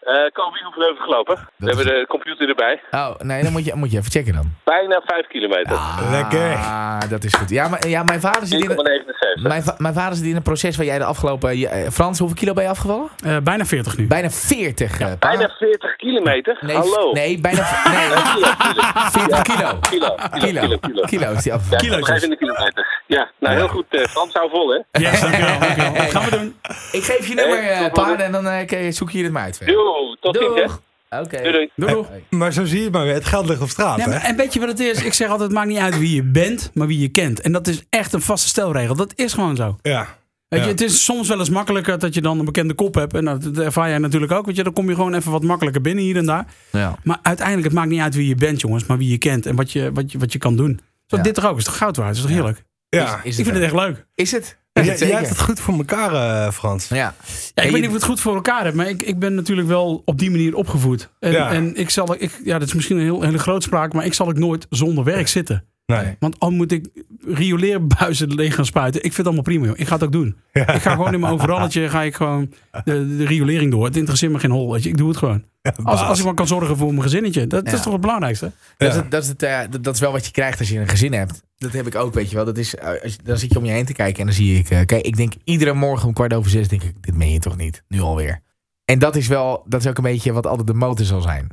[0.04, 1.36] Eh, Kobe, hoeveel hebben we gelopen?
[1.36, 2.82] We is- hebben de computer erbij.
[2.92, 4.52] Oh, nee, dan moet je, moet je even checken dan.
[4.63, 5.80] Bijna 5 kilometer.
[6.12, 6.54] Lekker.
[6.56, 7.49] Ah, dat is goed.
[7.49, 9.43] Ja, maar, ja mijn, vader zit in, 4,79.
[9.43, 11.58] mijn, va- mijn vader zit in een proces waar jij de afgelopen...
[11.58, 13.08] je- eh, Frans, hoeveel kilo ben je afgevallen?
[13.26, 14.08] Eh, bijna 40 nu.
[14.08, 14.99] Bijna 40.
[14.99, 15.28] eh, pa.
[15.28, 16.58] Bijna 40 kilometer?
[16.62, 17.12] Nee, Hallo.
[17.12, 17.62] Nee, bijna...
[17.93, 18.82] Nee, Kilo, kilo.
[19.12, 19.80] 40 kilo.
[19.89, 20.78] Kilo, kilo, kilo, Kilo.
[20.78, 21.01] kilo.
[21.06, 21.86] Kilo is die Ja, afgevallen.
[21.86, 22.08] Kilootjes.
[22.08, 23.01] 25 kilometer.
[23.08, 23.86] Ja, nou heel goed.
[23.89, 24.99] eh Frans hou vol, hè?
[24.99, 25.60] Yes, dankjewel.
[25.60, 26.10] dankjewel.
[26.10, 26.56] Gaan we doen.
[26.91, 28.24] Ik geef je nummer, Hey, eh, tot pa, volgende.
[28.24, 29.58] en dan eh, zoek je het maar uit.
[29.58, 29.76] verder.
[29.94, 30.72] Doei, tot ziens,
[31.10, 31.20] hè?
[31.20, 31.68] Oké.
[31.76, 32.06] Doei.
[32.30, 33.14] Maar zo zie je het maar weer.
[33.14, 34.18] Het geld ligt op straat, Ja, hè?
[34.18, 35.04] en weet je wat het is?
[35.04, 37.41] Ik zeg altijd, het maakt niet uit wie je bent, maar wie je kent.
[37.41, 38.96] En dat is echt een vaste stelregel.
[38.96, 39.78] Dat is gewoon zo.
[39.82, 40.08] Ja.
[40.48, 40.66] Weet Ja.
[40.68, 43.14] je, het is soms wel eens makkelijker dat je dan een bekende kop hebt.
[43.14, 44.46] En dat, ervaar jij natuurlijk ook.
[44.46, 46.46] Weet je, dan kom je gewoon even wat makkelijker binnen hier en daar.
[46.72, 46.96] Ja.
[47.04, 48.86] Maar uiteindelijk, het maakt niet uit wie je bent, jongens.
[48.86, 50.80] Maar wie je kent en wat je, wat je, wat je kan doen.
[51.08, 51.24] Zo, Ja.
[51.24, 51.58] Dit toch ook?
[51.58, 52.16] Is toch goud waard?
[52.16, 52.64] Is toch heerlijk?
[52.89, 53.20] ja.
[53.24, 54.06] Is Ik vind het echt leuk.
[54.16, 54.58] Is het?
[54.82, 56.13] Jij, Is hebt het goed voor elkaar,
[56.45, 56.88] eh, Frans.
[56.88, 56.95] Ja.
[56.95, 57.13] Ja,
[57.53, 59.19] En ik je- weet niet of ik het goed voor elkaar heb, maar ik, ik
[59.19, 61.09] ben natuurlijk wel op die manier opgevoed.
[61.19, 61.51] En, Ja.
[61.51, 64.30] en ik zal, ik, ja, dat is misschien een heel, hele grootspraak, maar ik zal
[64.30, 65.63] ik nooit zonder werk zitten.
[65.86, 66.15] Nee.
[66.19, 66.88] Want al moet ik
[67.28, 69.65] rioleerbuizen leeg gaan spuiten, ik vind het allemaal prima.
[69.65, 69.80] Joh.
[69.80, 70.36] Ik ga het ook doen.
[70.51, 72.51] Ik ga gewoon in mijn overalletje, ga ik gewoon
[72.84, 73.86] de, de riolering door.
[73.86, 74.89] Het interesseert me geen hol, weet je.
[74.89, 75.43] Ik doe het gewoon.
[75.84, 77.47] Als, als ik maar kan zorgen voor mijn gezinnetje.
[77.47, 78.51] Dat, is toch het belangrijkste?
[78.78, 80.70] Dat, is het, dat, is het, eh, dat, dat is wel wat je krijgt als
[80.70, 81.43] je een gezin hebt.
[81.57, 82.45] Dat heb ik ook, weet je wel.
[82.45, 84.59] Dat is, eh, als dan zit je om je heen te kijken en dan zie
[84.59, 84.70] ik...
[84.70, 87.03] eh, kijk, ik denk iedere morgen om kwart over zes denk ik...
[87.03, 87.84] Dit meen je toch niet?
[87.88, 88.41] Nu alweer.
[88.86, 89.64] En dat is wel...
[89.68, 91.47] Dat is ook een beetje wat altijd de motor zal zijn.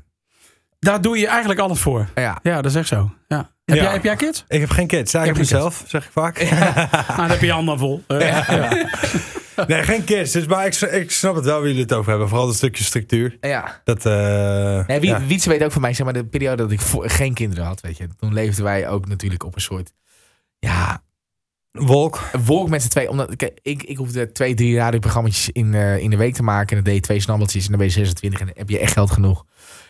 [0.78, 2.08] Daar doe je eigenlijk alles voor.
[2.14, 2.38] Ja.
[2.42, 3.10] Ja, dat is echt zo.
[3.28, 3.50] Ja.
[3.64, 3.82] Heb, Ja.
[3.82, 4.44] Jij, heb jij kids?
[4.48, 5.12] Ik heb geen kids.
[5.12, 6.38] Ja, ik heb mezelf, zeg ik vaak.
[7.08, 8.02] Nou, dan heb je handen vol.
[8.06, 8.88] Eh, ja.
[9.66, 10.32] Nee, geen kids.
[10.32, 12.28] Dus, maar ik, ik snap het wel waar jullie het over hebben.
[12.28, 13.36] Vooral dat stukje structuur.
[13.40, 13.80] Ja.
[13.84, 15.26] Dat, eh Nee, wie, ja.
[15.26, 16.80] Wietse weet ook van mij, zeg maar, de periode dat ik
[17.10, 18.08] geen kinderen had, weet je.
[18.18, 19.92] Toen leefden wij ook natuurlijk op een soort...
[20.58, 21.02] Ja,
[21.72, 22.20] Wolk.
[22.32, 23.08] een wolk met z'n twee.
[23.10, 26.68] Omdat kijk, ik, ik hoefde twee, drie radioprogramma's in, eh, in de week te maken.
[26.68, 28.78] En dan deed je twee snabbeltjes en dan ben je 26 en dan heb je
[28.78, 29.44] echt geld genoeg.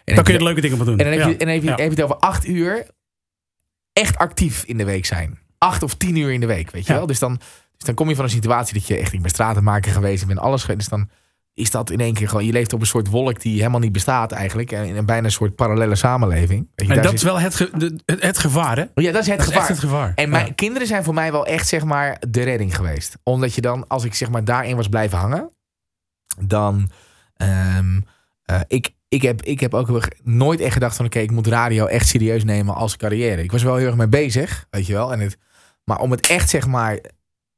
[0.04, 0.98] En Dan kun je er leuke dingen van doen.
[0.98, 1.32] En dan heb je, Ja.
[1.32, 1.74] en dan heb je, Ja.
[1.74, 2.86] heb je het over acht uur
[3.92, 5.38] echt actief in de week zijn.
[5.58, 6.98] Acht of tien uur in de week, weet je Ja.
[6.98, 7.06] wel.
[7.06, 7.40] Dus dan,
[7.80, 10.28] dus dan kom je van een situatie dat je echt, ik ben stratenmaker geweest, ik
[10.28, 10.78] ben alles geweest.
[10.78, 11.08] Dus dan
[11.54, 13.92] is dat in één keer gewoon, je leeft op een soort wolk die helemaal niet
[13.92, 14.72] bestaat eigenlijk.
[14.72, 16.68] En in een bijna een soort parallele samenleving.
[16.74, 18.84] Weet je, En dat is wel het, ge- de- het, het gevaar, hè?
[18.94, 19.58] ja, dat is het Dat is gevaar.
[19.60, 20.12] echt het gevaar.
[20.14, 20.52] En mijn Ja.
[20.52, 23.18] kinderen zijn voor mij wel echt, zeg maar, de redding geweest.
[23.22, 25.50] Omdat je dan, als ik zeg maar daarin was blijven hangen,
[26.40, 26.90] dan.
[27.36, 28.00] ehm,
[28.44, 31.86] eh, ik, ik, heb, ik heb ook nooit echt gedacht van, oké, ik moet radio
[31.86, 33.42] echt serieus nemen als carrière.
[33.42, 35.12] Ik was wel heel erg mee bezig, weet je wel.
[35.12, 35.38] En het,
[35.84, 36.98] maar om het echt, zeg maar,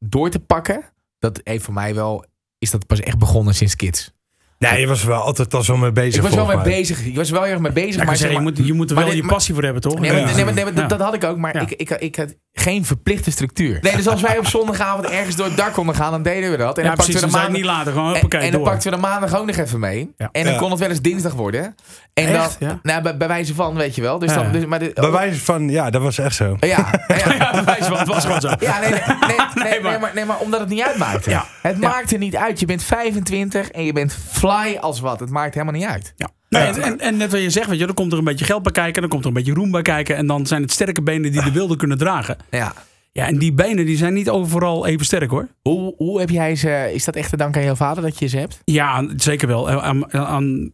[0.03, 0.85] door te pakken,
[1.19, 2.25] dat heeft voor mij wel,
[2.59, 4.13] is dat pas echt begonnen sinds kids.
[4.59, 6.15] Nee, je was er wel altijd al zo mee bezig.
[6.15, 6.65] ik was wel mee mij.
[6.65, 7.05] bezig.
[7.05, 7.95] Ik was er wel erg mee bezig.
[7.97, 9.83] Ja, maar zeggen, je, moet, je moet er wel dit- je maar- passie voor hebben,
[9.83, 9.99] toch?
[9.99, 10.35] Nee, maar, Ja.
[10.35, 10.89] nee, maar, nee, maar dat, Ja.
[10.89, 11.61] dat had ik ook, maar Ja.
[11.61, 13.79] ik, ik, ik had geen verplichte structuur.
[13.81, 16.57] Nee, dus als wij op zondagavond ergens door het dak konden gaan, dan deden we
[16.57, 16.77] dat.
[16.79, 17.93] En ja, dan pakten we de maandag, niet later.
[17.93, 18.71] Gewoon, en, hoppakee, en dan door.
[18.71, 20.13] pakten we de maandag ook nog even mee.
[20.17, 20.29] Ja.
[20.33, 20.59] En dan Ja.
[20.59, 21.75] kon het wel eens dinsdag worden.
[22.15, 22.57] En Echt?
[22.61, 22.79] Ja.
[22.83, 24.19] nou, bij, bij wijze van, weet je wel.
[24.19, 24.43] Dus Ja.
[24.43, 26.57] dan, dus, maar de, Bij wijze van, ja, dat was echt zo.
[26.61, 26.67] Ja,
[27.09, 28.49] ja, Ja, bewijs van, het was gewoon zo.
[28.61, 31.31] ja, nee, nee, nee, nee, nee, maar- maar, nee, maar omdat het niet uitmaakte.
[31.31, 31.47] Ja.
[31.63, 31.89] Het Ja.
[31.89, 32.61] maakt er niet uit.
[32.61, 35.21] Je bent 25 en je bent fly als wat.
[35.21, 36.13] Het maakt helemaal niet uit.
[36.17, 36.29] Ja.
[36.53, 38.45] Nee, en, en, en net wat je zegt, weet je, dan komt er een beetje
[38.45, 40.17] geld bij kijken, dan komt er een beetje roem bij kijken.
[40.17, 42.37] En dan zijn het sterke benen die de wilde kunnen dragen.
[42.51, 42.73] Ja.
[43.13, 45.49] Ja, en die benen die zijn niet overal even sterk hoor.
[45.63, 46.91] Hoe, hoe heb jij ze...
[46.95, 48.61] Is dat echt te danken aan jouw vader dat je ze hebt?
[48.65, 49.71] Ja, zeker wel.
[49.71, 50.73] Aan, aan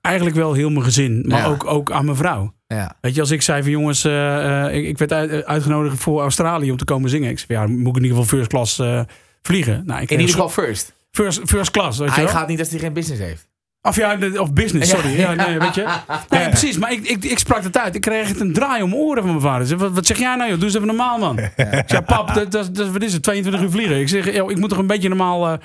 [0.00, 1.46] eigenlijk wel heel mijn gezin, maar Ja.
[1.46, 2.54] ook, ook aan mijn vrouw.
[2.66, 2.96] Ja.
[3.00, 6.20] Weet je, als ik zei van jongens, eh, eh, ik, ik werd uit- uitgenodigd voor
[6.20, 7.30] Australië om te komen zingen.
[7.30, 9.00] Ik zei, ja, dan moet ik in ieder geval first class eh,
[9.42, 9.82] vliegen.
[9.86, 10.94] Nou, ik In ieder geval first.
[11.10, 12.32] first, first class, weet je Hij wel?
[12.32, 13.48] gaat niet als hij geen business heeft.
[13.86, 15.18] Of ja, of business, sorry.
[15.18, 15.86] Ja, nee, weet je.
[16.30, 16.78] Nee, precies.
[16.78, 17.94] Maar ik, ik, ik sprak het uit.
[17.94, 19.66] Ik kreeg echt een draai om mijn oren van mijn vader.
[19.66, 20.58] Zei, wat, wat zeg jij nou joh?
[20.58, 21.38] Doe eens even normaal man.
[21.38, 23.22] Ik zei, pap, dat, dat, dat, wat is het?
[23.22, 24.00] 22 uur vliegen.
[24.00, 25.46] Ik zeg, joh, ik moet toch een beetje normaal...
[25.46, 25.58] eh,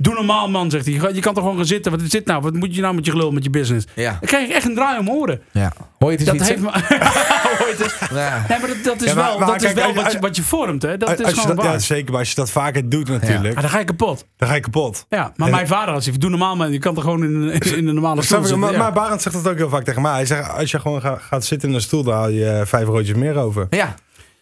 [0.00, 0.94] doe normaal man, zegt hij.
[0.94, 1.92] Je, kan toch gewoon gaan zitten.
[1.92, 2.42] Wat is dit nou?
[2.42, 3.86] Wat moet je nou met je gelul, met je business?
[3.94, 4.10] Ja.
[4.10, 5.40] Dan kreeg ik echt een draai om oren.
[5.52, 5.72] ja.
[5.98, 6.70] Hoor je het eens Dat heeft me...
[7.58, 8.10] Hoor je het eens?
[8.10, 8.44] Ja.
[8.48, 10.18] Nee, maar dat, dat is Ja, maar- wel, maar dat is wel als- wat, je,
[10.18, 10.82] wat je vormt.
[10.82, 10.96] Hè?
[10.96, 11.74] Dat als is gewoon dat, waar.
[11.74, 12.10] ja, zeker.
[12.10, 14.24] Maar als je dat vaker doet natuurlijk, Maar dan ga je kapot.
[14.36, 15.06] dan ga je kapot.
[15.08, 16.20] Ja, maar En- mijn vader had zoiets.
[16.22, 16.72] Doe normaal man.
[16.72, 18.76] Je kan toch gewoon in, in, de normale stoel zitten.
[18.78, 20.12] Maar, Barend zegt dat ook heel vaak tegen mij.
[20.12, 22.66] Hij zegt, als je gewoon ga- gaat zitten in een stoel, dan haal je eh,
[22.66, 23.66] vijf roodjes meer over.
[23.70, 23.94] Ja.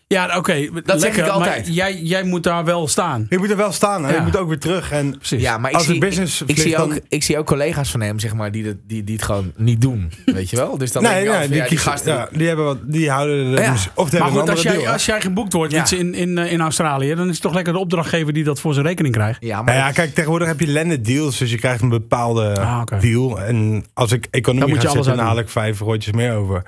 [0.09, 0.69] Ja, oké.
[0.85, 1.65] Dat zeg ik altijd.
[1.65, 3.27] Maar jij, jij moet daar wel staan.
[3.31, 4.17] Je moet er wel staan en Ja.
[4.17, 4.91] je moet ook weer terug.
[4.91, 5.43] En Precies.
[5.43, 8.01] Ja, maar ik Als zie, business ik, zie ook, dan- ik zie ook collega's van
[8.01, 10.13] hem, zeg maar, die, dat, die, die het gewoon niet doen.
[10.25, 10.79] Weet je wel?
[10.79, 12.13] Dus dan denk nee, ik nee, die, ja, gasten...
[12.15, 13.73] ja, die, hebben wat, die houden er Ja.
[13.73, 14.93] dus- of die Maar hebben goed, een als jij, deal.
[14.93, 15.81] als jij geboekt wordt Ja.
[15.81, 18.61] iets in, in, eh, in Australië, dan is het toch lekker de opdrachtgever die dat
[18.61, 19.43] voor zijn rekening krijgt.
[19.45, 22.61] Ja, maar Nou ja, kijk, tegenwoordig heb je landed deals, dus je krijgt een bepaalde
[22.61, 23.41] Ah, deal.
[23.41, 25.81] En als ik Dan economie moet ga je alles zitten, dan aan haal ik vijf
[25.81, 26.63] rondjes meer over.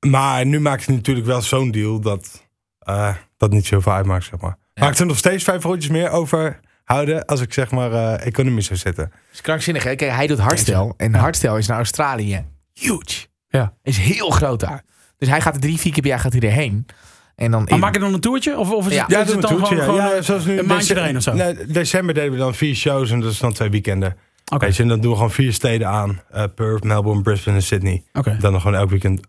[0.00, 0.08] Ja.
[0.10, 2.42] Maar nu maakt het natuurlijk wel zo'n deal dat...
[2.78, 4.56] eh, dat niet zoveel uitmaakt, zeg maar.
[4.74, 8.62] Maar ik zou nog steeds vijf rondjes meer overhouden als ik zeg maar eh economie
[8.62, 9.04] zou zitten.
[9.04, 9.82] Dat is krankzinnig.
[9.84, 9.94] Hè?
[9.94, 10.94] Kijk, hij doet hardstyle.
[10.96, 12.44] En hardstyle is naar Australië
[12.74, 13.26] huge.
[13.48, 13.74] Ja.
[13.82, 14.82] Is heel groot daar.
[15.18, 16.86] Dus hij gaat er drie, vier keer per jaar gaat hij erheen.
[17.34, 18.58] En dan Maar in- maak je dan een toertje?
[18.58, 19.02] Of, of is Ja.
[19.02, 19.76] het, Ja, is het een dan toertje.
[19.76, 20.00] gewoon, ja.
[20.02, 21.32] gewoon Ja, zoals nu een maandje erheen of zo?
[21.32, 24.16] Nee, december deden we dan vier shows en dat is dan twee weekenden.
[24.52, 24.64] Oké.
[24.64, 26.20] Weet je, en dan doen we gewoon vier steden aan.
[26.30, 28.04] Eh, Perth, Melbourne, Brisbane en Sydney.
[28.12, 28.36] Oké.
[28.40, 29.20] Dan nog gewoon elk weekend,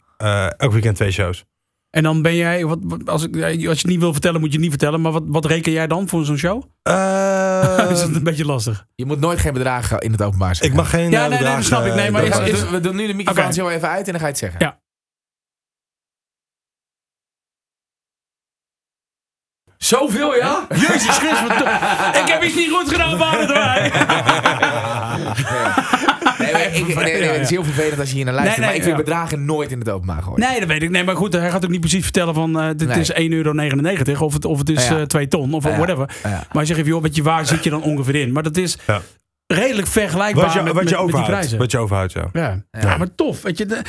[0.58, 1.46] elk weekend twee shows.
[1.90, 4.50] En dan ben jij, wat, wat- als, ik, als je het niet wil vertellen, moet
[4.50, 5.02] je het niet vertellen.
[5.02, 6.64] Maar wat, wat reken jij dan voor zo'n show?
[6.82, 8.86] Eh, is het een beetje lastig?
[8.96, 10.76] Je moet nooit geen bedragen in het openbaar zeggen.
[10.76, 11.94] ik mag geen Ja, eh, nee, nee, dat bedragen, snap ik.
[11.94, 12.56] Nee, maar eh, is- We doen.
[12.56, 14.60] gaan- we doen nu de microfoon zo even uit en dan ga je het zeggen.
[14.60, 14.80] Ja.
[19.78, 20.68] Zoveel, ja?
[20.88, 21.58] Jezus Christus,
[22.22, 23.92] ik heb iets niet goed gedaan, erbij.
[26.88, 27.30] Nee, ik, nee.
[27.30, 28.58] Het is heel vervelend als je hier naar luistert.
[28.60, 29.10] Nee, nee, maar ik wil ja.
[29.10, 30.40] bedragen nooit in het openbaar gooien.
[30.50, 30.90] Nee, dat weet ik.
[30.90, 33.00] Nee, maar goed, hij gaat ook niet precies vertellen van eh dit Nee.
[33.00, 34.98] is 1,99 euro of het, of het is Ja.
[35.00, 35.76] eh 2 ton of Ja.
[35.78, 36.10] whatever.
[36.24, 36.30] Ja.
[36.30, 38.32] Maar hij zegt even, joh, weet je, waar zit je dan ongeveer in?
[38.32, 39.02] Maar dat is Ja.
[39.48, 41.58] redelijk vergelijkbaar Wat je, met, wat je met, met die prijzen.
[41.58, 42.30] Wat je overhoudt, ja.
[42.34, 42.64] Ja.
[42.72, 42.80] Ja.
[42.82, 42.98] Ja.
[42.98, 43.42] maar tof.
[43.42, 43.82] Weet je, de-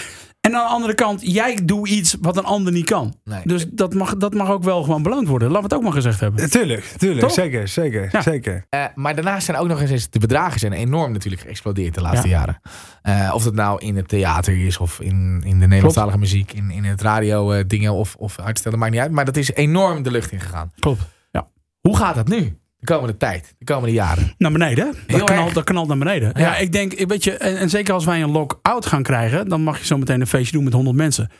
[0.50, 3.14] en aan de andere kant, jij doet iets wat een ander niet kan.
[3.24, 3.40] Nee.
[3.44, 5.48] Dus dat mag, dat mag ook wel gewoon beloond worden.
[5.50, 6.50] Laten we het ook maar gezegd hebben.
[6.50, 7.20] Tuurlijk, tuurlijk.
[7.20, 7.32] Toch?
[7.32, 8.22] Zeker, zeker, Ja.
[8.22, 8.66] zeker.
[8.68, 12.28] Eh, maar daarnaast zijn ook nog eens de bedragen zijn enorm natuurlijk geëxplodeerd de laatste
[12.28, 12.60] jaren.
[13.02, 16.70] Eh, of dat nou in het theater is of in, in de Nederlandstalige muziek, in,
[16.70, 19.10] in het radio eh, dingen of, of uitstellen, maakt niet uit.
[19.10, 20.72] Maar dat is enorm de lucht in gegaan.
[20.78, 21.00] Klopt.
[21.30, 21.46] Ja.
[21.80, 22.58] Hoe gaat dat nu?
[22.80, 24.34] De komende tijd, de komende jaren.
[24.38, 24.94] Naar beneden.
[25.06, 26.32] Dat knalt, dat knalt naar beneden.
[26.34, 26.40] Ja.
[26.40, 26.56] Ja.
[26.56, 29.78] ik denk, weet je, en, en zeker als wij een lock-out gaan krijgen, dan mag
[29.78, 31.30] je zo meteen een feestje doen met 100 mensen.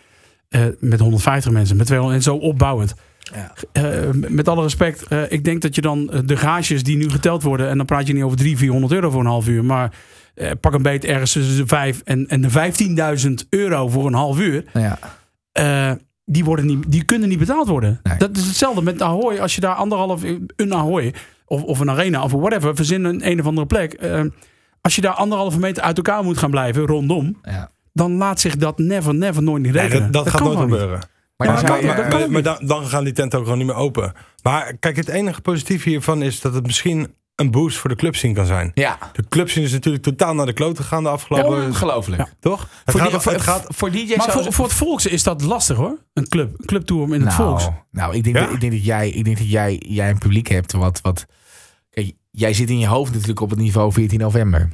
[0.50, 2.94] Eh, met 150 mensen, met 200 en zo opbouwend.
[3.18, 3.52] Ja.
[3.72, 7.42] Eh, met alle respect, eh, ik denk dat je dan de gages die nu geteld
[7.42, 9.92] worden, en dan praat je niet over 300, 400 euro voor een half uur, maar
[10.60, 14.38] pak een beet ergens tussen de 5 en, en de 15.000 euro voor een half
[14.38, 14.64] uur.
[14.72, 14.98] Ja.
[16.32, 18.00] Die, worden niet, die kunnen niet betaald worden.
[18.02, 18.18] Nee.
[18.18, 19.38] Dat is hetzelfde met Ahoy.
[19.38, 20.22] Als je daar anderhalf,
[20.56, 21.14] een Ahoy
[21.46, 23.92] of, of een arena of whatever, verzin een een of andere plek.
[23.92, 24.22] eh,
[24.80, 27.70] als je daar anderhalve meter uit elkaar moet gaan blijven, rondom, Ja.
[27.92, 30.10] dan laat zich dat never, never nooit niet Nee, rekenen.
[30.12, 30.68] dat, dat, gaat nooit niet.
[30.68, 30.98] gebeuren.
[31.36, 33.66] Maar Ja, dan Maar, maar, kan maar, dan, dan gaan die tenten ook gewoon niet
[33.68, 34.12] meer open.
[34.42, 38.34] Maar kijk, het enige positieve hiervan is dat het misschien een boost voor de clubscene
[38.34, 38.70] kan zijn.
[38.74, 41.66] ja, De clubscene is natuurlijk totaal naar de klote gegaan de afgelopen...
[41.66, 42.20] ongelooflijk.
[42.22, 42.28] Ja.
[42.40, 42.60] Toch?
[42.60, 45.22] Het Voor, gaat, die- voor, het gaat, voor DJ's Maar voor, voor het volks is
[45.22, 45.98] dat lastig hoor.
[46.14, 47.68] Een club, een clubtour in het nou, volks.
[47.90, 48.44] Nou, ik denk, Ja?
[48.44, 51.26] dat, ik denk dat, jij, ik denk dat jij, jij een publiek hebt wat, wat...
[51.90, 54.68] Kijk, jij zit in je hoofd natuurlijk op het niveau 14 november.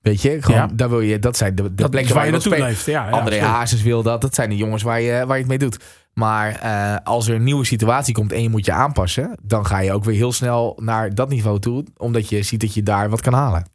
[0.00, 0.42] Weet je?
[0.42, 0.68] Gewoon, Ja.
[0.74, 2.86] daar wil je, dat zijn de, de Dat plekken waar je naartoe leeft.
[2.86, 3.40] Ja, ja, André absoluut.
[3.54, 4.20] Hazes wil dat.
[4.20, 5.78] Dat zijn de jongens waar je, waar je het mee doet.
[6.14, 9.36] Maar eh, als er een nieuwe situatie komt en je moet je aanpassen...
[9.42, 11.84] dan ga je ook weer heel snel naar dat niveau toe.
[11.96, 13.66] Omdat je ziet dat je daar wat kan halen.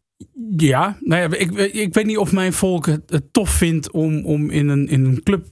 [0.57, 4.49] Ja, nou ja, ik, ik weet niet of mijn volk het, tof vindt om, om
[4.49, 5.45] in, een, in een club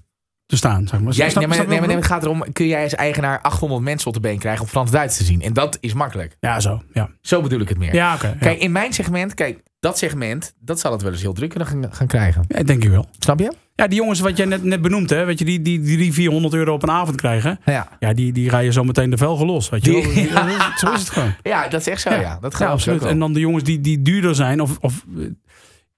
[0.46, 0.88] te staan.
[0.88, 1.14] Zeg maar.
[1.14, 2.44] Jij, Snap- nee, maar, je nee, maar nee, het gaat erom...
[2.54, 4.62] kun jij als eigenaar 800 mensen op de been krijgen...
[4.62, 5.42] om Frans-Duits te zien?
[5.42, 6.38] En dat is makkelijk.
[6.40, 6.82] Ja, zo.
[6.94, 7.94] Ja, Zo bedoel ik het meer.
[7.94, 8.36] ja oké.
[8.40, 9.34] Kijk, in mijn segment...
[9.34, 10.54] Kijk, dat segment...
[10.60, 12.46] dat zal het wel eens heel druk kunnen gaan, gaan krijgen.
[12.48, 13.06] Ja, denk ik wel.
[13.20, 13.54] Snap je?
[13.78, 16.54] Ja, die jongens wat jij net, net benoemd, hè, weet je, die, die, die 400
[16.54, 17.60] euro op een avond krijgen.
[17.66, 17.88] Ja.
[18.00, 19.70] Ja, die, die rijden zo meteen de velgen los.
[19.70, 20.30] Weet je Die-
[20.80, 21.34] Zo is het gewoon.
[21.44, 22.38] Ja, dat is echt zo, ja.
[22.42, 23.04] Dat ja, gaat absoluut.
[23.06, 25.06] En dan de jongens die, die duurder zijn, of, of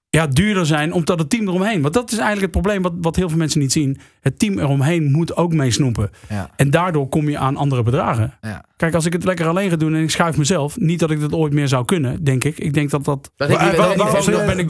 [0.08, 1.82] ja, duurder zijn, omdat het team eromheen.
[1.82, 3.98] Want dat is eigenlijk het probleem wat, wat heel veel mensen niet zien.
[4.20, 6.10] Het team eromheen moet ook meesnoepen.
[6.28, 6.50] Ja.
[6.56, 8.34] En daardoor kom je aan andere bedragen.
[8.40, 8.64] Ja.
[8.76, 11.20] Kijk, als ik het lekker alleen ga doen en ik schuif mezelf, niet dat ik
[11.20, 12.58] dat ooit meer zou kunnen, denk ik.
[12.58, 13.30] Ik denk dat dat.
[13.36, 13.56] Dat ik-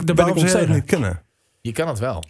[0.07, 1.21] daar ben ik kunnen?
[1.61, 2.23] je kan het wel.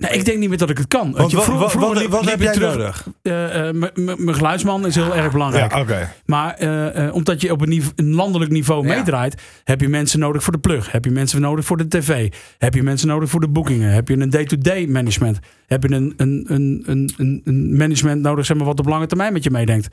[0.00, 1.06] Nee, ik denk niet meer dat ik het kan.
[1.06, 2.76] Weet Want je, wat, vroeger- wat, vroeger wat, liep- wat liep heb je jij terug-
[2.76, 3.06] nodig?
[3.22, 3.74] eh, eh,
[4.16, 5.72] Mijn geluidsman is heel erg belangrijk.
[5.72, 6.12] Ja, oké.
[6.26, 8.94] Maar eh, eh, omdat je op een, landelijk niveau Ja.
[8.94, 10.92] meedraait, heb je mensen nodig voor de plug.
[10.92, 12.32] Heb je mensen nodig voor de tv.
[12.58, 13.90] Heb je mensen nodig voor de boekingen.
[13.92, 15.38] Heb je een day-to-day management.
[15.66, 17.12] Heb je een, een, een,
[17.44, 19.88] een, management nodig zeg maar, wat op lange termijn met je meedenkt.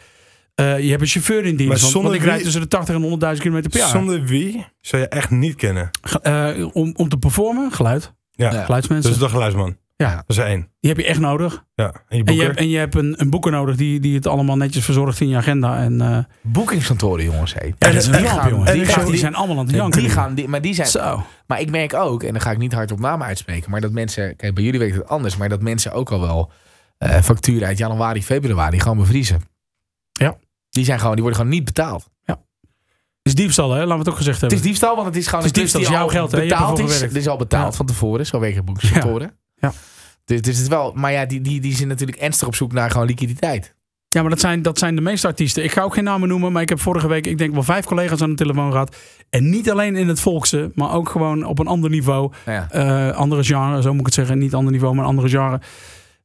[0.55, 1.67] Eh, je hebt een chauffeur in dienst.
[1.67, 3.89] Maar Want, zonder want ik rijd wie- tussen de 80 en 100.000 kilometer per jaar.
[3.89, 5.89] Zonder wie zou je echt niet kennen?
[6.01, 8.13] Ge- eh, om, om te performen, geluid.
[8.31, 8.63] Ja, Ja.
[8.63, 9.09] Geluidsmensen.
[9.11, 9.77] dus de geluidsman.
[10.03, 10.15] Ja.
[10.15, 10.71] Dat is één.
[10.79, 11.65] Die heb je echt nodig.
[11.75, 11.93] Ja.
[12.07, 14.27] En je En je hebt, en je hebt een, een boeker nodig die, die het
[14.27, 15.77] allemaal netjes verzorgt in je agenda.
[15.77, 17.53] En, eh, Boekingskantoren, jongens.
[17.53, 17.65] Hé.
[17.65, 18.67] ja, dat is een die ramp, gaan- jongen.
[18.67, 20.01] en Die, gaan- zijn allemaal aan het janken.
[20.01, 20.87] Die gaan, die, maar die zijn.
[20.87, 21.23] Zo.
[21.47, 23.91] Maar ik merk ook, en dan ga ik niet hard op namen uitspreken, maar dat
[23.91, 26.51] mensen, kijk, bij jullie weet het anders, maar dat mensen ook al wel
[26.97, 29.41] eh, facturen uit januari, februari gewoon bevriezen.
[30.11, 30.37] Ja.
[30.69, 32.09] Die zijn gewoon, die worden gewoon niet betaald.
[33.21, 33.77] is diefstal, hè?
[33.79, 34.59] Laten we het ook gezegd Het hebben.
[34.59, 36.37] is diefstal, want het is gewoon Het is diefstal, het jouw geld, hè?
[36.37, 36.83] Je hebt betaald is.
[36.83, 37.13] gewerkt.
[37.13, 37.77] Het is al betaald Ja.
[37.77, 39.37] van tevoren, zo werken boekingskantoren.
[39.59, 39.73] Ja.
[40.25, 42.71] Dus, dus het is wel, maar ja, die, die, die zijn natuurlijk ernstig op zoek
[42.73, 43.75] naar gewoon liquiditeit.
[44.09, 45.63] Ja, maar dat zijn, dat zijn de meeste artiesten.
[45.63, 47.85] Ik ga ook geen namen noemen, maar ik heb vorige week, ik denk wel vijf
[47.85, 48.95] collega's aan de telefoon gehad.
[49.29, 52.31] En niet alleen in het volkse, maar ook gewoon op een ander niveau.
[52.45, 52.67] Ja.
[52.71, 54.37] eh, andere genre, zo moet ik het zeggen.
[54.37, 55.59] Niet ander niveau, maar een andere genre.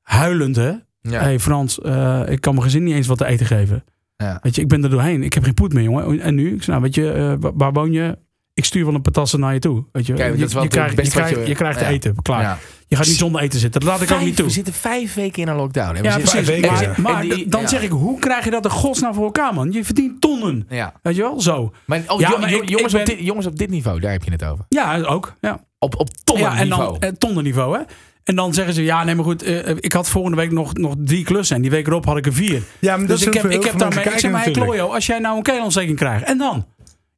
[0.02, 0.72] Huilend, hè?
[1.00, 1.20] Ja.
[1.20, 3.84] hey Frans, eh, ik kan mijn gezin niet eens wat te eten geven.
[4.16, 4.38] Ja.
[4.42, 5.22] Weet je, ik ben er doorheen.
[5.22, 6.20] Ik heb geen poet meer, jongen.
[6.20, 6.54] En nu?
[6.54, 8.18] Ik zei, nou, weet je, eh, wa- waar woon je?
[8.54, 9.84] Ik stuur wel een patassen naar je toe.
[9.92, 11.88] Weet je, Kijk, dat je, is wel je, je, krijgt, je- krijgt ja.
[11.88, 12.58] eten, klaar.
[12.92, 13.80] Je gaat niet zonder eten zitten.
[13.80, 14.44] Dat laat ik ook niet toe.
[14.46, 15.96] We zitten vijf weken in een lockdown.
[15.96, 16.46] En Ja, precies.
[16.46, 16.94] weken, Maar, ja.
[16.96, 17.66] maar En die- dan ja.
[17.68, 19.72] zeg ik, hoe krijg je dat de godsnaam voor elkaar, man?
[19.72, 20.66] Je verdient tonnen.
[20.68, 20.92] Ja.
[21.02, 21.40] Weet je wel?
[21.40, 21.72] Zo.
[21.84, 24.00] Maar, oh, Ja, jo- maar jo- ik- jongens, ik op dit, jongens op dit niveau,
[24.00, 24.64] daar heb je het over.
[24.68, 25.34] Ja, ook.
[25.40, 25.60] Ja.
[25.78, 26.98] Op, op tonnen Ja, en niveau.
[26.98, 27.82] dan eh, tonnenniveau, hè?
[28.24, 30.94] En dan zeggen ze, ja, nee, maar goed, eh, ik had volgende week nog, nog
[30.98, 31.56] drie klussen.
[31.56, 32.62] En die week erop had ik er vier.
[32.78, 35.18] Ja, maar Dus ik heb, ik heb daarmee, ik zeg maar, hey Klojo, als jij
[35.18, 36.66] nou een keelontsteking krijgt, en dan?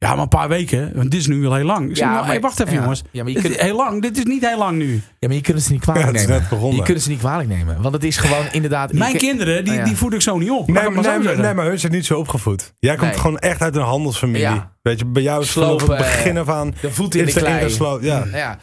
[0.05, 1.91] Ja, maar een paar weken, want dit is nu al heel lang.
[1.91, 2.81] Ik Ja, nou, maar- hey, wacht even, ja.
[2.81, 3.03] jongens.
[3.11, 4.93] Ja, maar je kunt- heel lang, dit is niet heel lang nu.
[5.19, 6.41] Ja, maar je kunt het ze niet kwalijk Ja, het is nemen.
[6.41, 6.77] net begonnen.
[6.77, 7.83] Je kunt het ze niet kwalijk nemen.
[7.83, 8.93] Want het is gewoon inderdaad...
[8.93, 9.85] Mijn je- kinderen, die, Oh, ja.
[9.85, 10.67] die voed ik zo niet op.
[10.67, 11.43] Nee, maar, zo nee, maar, zeggen.
[11.43, 12.73] nee, maar hun zijn niet zo opgevoed.
[12.79, 13.19] Jij komt Nee.
[13.21, 14.41] gewoon echt uit een handelsfamilie.
[14.41, 14.73] Ja.
[14.83, 16.75] Weet je, bij jou is Slopen, het begin af aan...
[16.81, 17.55] De voet in de klei.
[17.63, 18.25] ingesloten, Ja.
[18.33, 18.59] Ja.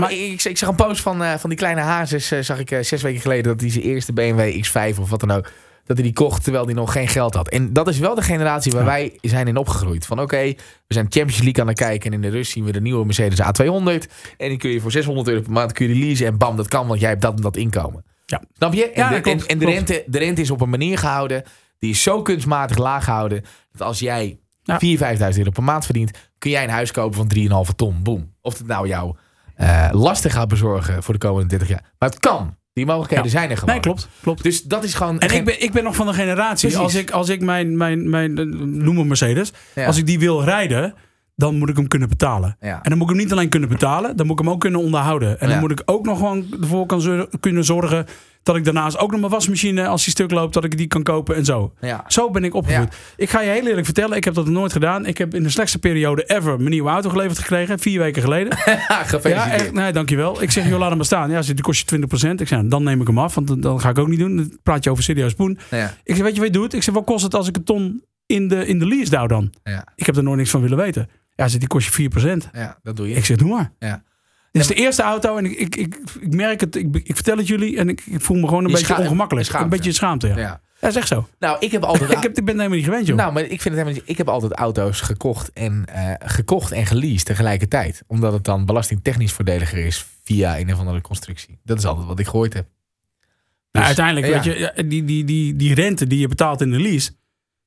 [0.00, 2.58] Maar, ik, ik, ik zag een post van, eh, van die kleine Hazes, eh, zag
[2.58, 5.50] ik eh, zes weken geleden, dat hij zijn eerste BMW X5 of wat dan ook,
[5.84, 7.48] dat hij die kocht terwijl hij nog geen geld had.
[7.48, 10.06] En dat is wel de generatie waar wij zijn in opgegroeid.
[10.06, 10.42] Van oké,
[10.86, 13.04] we zijn Champions League aan het kijken en in de rust zien we de nieuwe
[13.04, 14.10] Mercedes A200.
[14.36, 16.68] En die kun je voor 600 euro per maand kun je leasen en bam, dat
[16.68, 18.04] kan, want jij hebt dat en dat inkomen.
[18.26, 18.42] Ja.
[18.56, 18.90] Snap je?
[18.90, 19.78] En, Ja, de, dat klopt, en, en de, klopt.
[19.88, 21.42] rente, de rente is op een manier gehouden,
[21.78, 24.80] die is zo kunstmatig laag gehouden, dat als jij Ja.
[24.80, 28.02] 4.000, 5.000 euro per maand verdient, kun jij een huis kopen van 3,5 ton.
[28.02, 28.32] Boom.
[28.40, 29.14] Of het nou jou
[29.54, 31.92] eh lastig gaat bezorgen voor de komende 30 jaar.
[31.98, 32.56] Maar het kan.
[32.74, 33.30] Die mogelijkheden Ja.
[33.30, 33.74] zijn er gewoon.
[33.74, 34.42] Nee, klopt, klopt.
[34.42, 35.18] Dus dat is gewoon...
[35.18, 36.84] En geen- ik ben, ik ben nog van de generatie, Precies.
[36.84, 38.32] als ik, als ik mijn, mijn, mijn
[38.84, 39.86] noem een Mercedes, Ja.
[39.86, 40.94] als ik die wil rijden,
[41.36, 42.56] dan moet ik hem kunnen betalen.
[42.60, 42.74] Ja.
[42.82, 44.80] En dan moet ik hem niet alleen kunnen betalen, dan moet ik hem ook kunnen
[44.80, 45.40] onderhouden.
[45.40, 45.52] En Ja.
[45.52, 48.06] dan moet ik ook nog gewoon ervoor kan zor- kunnen zorgen
[48.42, 51.02] dat ik daarnaast ook nog mijn wasmachine, als die stuk loopt, dat ik die kan
[51.02, 51.72] kopen en zo.
[51.80, 52.04] Ja.
[52.08, 52.94] Zo ben ik opgevoed.
[53.16, 55.06] Ik ga je heel eerlijk vertellen, ik heb dat nooit gedaan.
[55.06, 58.58] Ik heb in de slechtste periode ever mijn nieuwe auto geleverd gekregen, vier weken geleden.
[58.88, 59.60] Ja, Gefeliciteerd.
[59.62, 60.42] echt, nee, dankjewel.
[60.42, 61.30] Ik zeg, joh, laat hem maar staan.
[61.30, 62.40] Ja, die kost je 20%.
[62.40, 64.36] Ik zeg, nou, dan neem ik hem af, want dan- ga ik ook niet doen.
[64.36, 65.58] Dan praat je over serieus poen.
[65.70, 65.94] Ja.
[66.04, 66.72] Ik zeg, weet je wat je doet?
[66.74, 69.26] Ik zeg, wat kost het als ik een ton in de, in de lease douw
[69.26, 69.52] dan?
[69.94, 71.08] Ik heb er nooit niks van willen weten.
[71.34, 72.10] Ja, ze die kost je
[72.46, 72.50] 4%.
[72.52, 73.14] ja, dat doe je.
[73.14, 73.72] Ik zeg, doe maar.
[73.78, 74.02] Ja.
[74.50, 77.36] Dit is de eerste auto en ik, ik, ik, ik merk het, ik, ik vertel
[77.36, 79.46] het jullie en ik, ik voel me gewoon een Je beetje ongemakkelijk.
[79.46, 79.64] schaamte.
[79.64, 80.36] Een beetje schaamte, ja.
[80.38, 80.60] Ja.
[80.80, 81.28] Dat is echt zo.
[81.38, 82.10] Nou, ik heb altijd...
[82.16, 83.16] Ik, heb, ik ben helemaal niet gewend, joh.
[83.16, 84.02] Nou, maar ik vind het helemaal niet...
[84.06, 88.02] Ik heb altijd auto's gekocht en, eh, gekocht en geleased tegelijkertijd.
[88.06, 91.58] Omdat het dan belastingtechnisch voordeliger is via een of andere constructie.
[91.62, 92.66] Dat is altijd wat ik gehoord heb.
[93.72, 94.32] nou, Dus, uiteindelijk, ja.
[94.32, 97.10] weet je, die, die, die, die rente die je betaalt in de lease,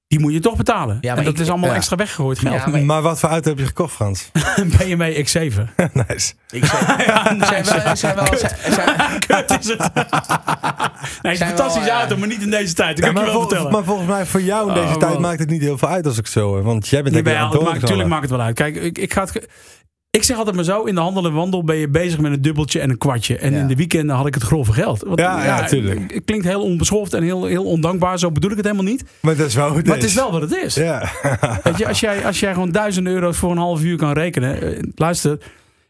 [0.07, 0.97] die moet je toch betalen.
[1.01, 1.75] Ja, en maar dat ik- is allemaal ja.
[1.75, 2.55] extra weggegooid geld.
[2.55, 4.31] Ja, maar- Maar wat voor auto heb je gekocht, Frans?
[4.77, 5.53] BMW X7.
[6.07, 6.33] nice.
[6.49, 6.85] Ik zei,
[7.45, 7.95] zijn wel...
[7.95, 9.77] Zijn wel zijn- Kut is het.
[9.77, 9.87] nee,
[11.21, 12.97] het is een fantastische wel, eh, auto, maar niet in deze tijd.
[12.97, 13.71] Dat Ja, kan ik maar, je wel vol- vertellen.
[13.71, 16.05] maar volgens mij voor jou in deze Oh, tijd maakt het niet heel veel uit
[16.05, 16.63] als ik zo hoor.
[16.63, 18.55] Want jij bent lekker Jawel, aan het het maakt, natuurlijk maakt het wel uit.
[18.55, 19.47] Kijk, ik, ik, ga het,
[20.17, 22.41] ik zeg altijd maar zo, in de handel en wandel ben je bezig met een
[22.41, 23.37] dubbeltje en een kwartje.
[23.37, 23.59] En Ja.
[23.59, 25.03] in de weekenden had ik het grove geld.
[25.07, 26.13] Want, Ja, ja, tuurlijk.
[26.13, 29.03] Het klinkt heel onbeschoft en heel, heel ondankbaar, zo bedoel ik het helemaal niet.
[29.21, 30.13] Maar dat is wel het Maar het is.
[30.13, 30.75] wel wat het is.
[30.75, 31.09] Ja.
[31.63, 34.61] Weet je, als jij, als jij gewoon duizenden euro's voor een half uur kan rekenen.
[34.61, 35.37] eh, Luister,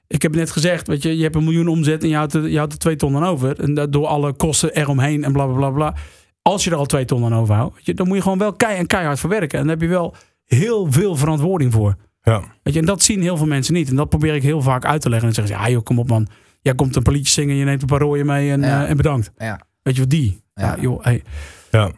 [0.08, 2.48] ik heb net gezegd, weet je, je hebt een miljoen omzet en je houdt er,
[2.50, 3.60] je houdt er twee ton aan over.
[3.60, 5.94] En dat door alle kosten eromheen en bla bla bla bla.
[6.42, 8.54] Als je er al twee ton aan overhoudt, weet je, dan moet je gewoon wel
[8.54, 9.60] kei en keihard voor werken.
[9.60, 10.16] En daar heb je wel
[10.46, 11.96] heel veel verantwoording voor.
[12.32, 12.44] Ja.
[12.64, 13.90] Weet je, en dat zien heel veel mensen niet.
[13.90, 15.28] En dat probeer ik heel vaak uit te leggen.
[15.30, 16.28] En dan zeggen ze, ja joh, kom op man.
[16.62, 18.84] Jij komt een paar liedjes zingen, je neemt een paar rooien mee en, Ja.
[18.84, 19.32] eh, en bedankt.
[19.38, 19.60] ja.
[19.84, 20.42] Weet je wat, die?
[20.54, 20.82] Ja, Ja.
[20.82, 21.24] joh, hey.
[21.72, 21.92] ja.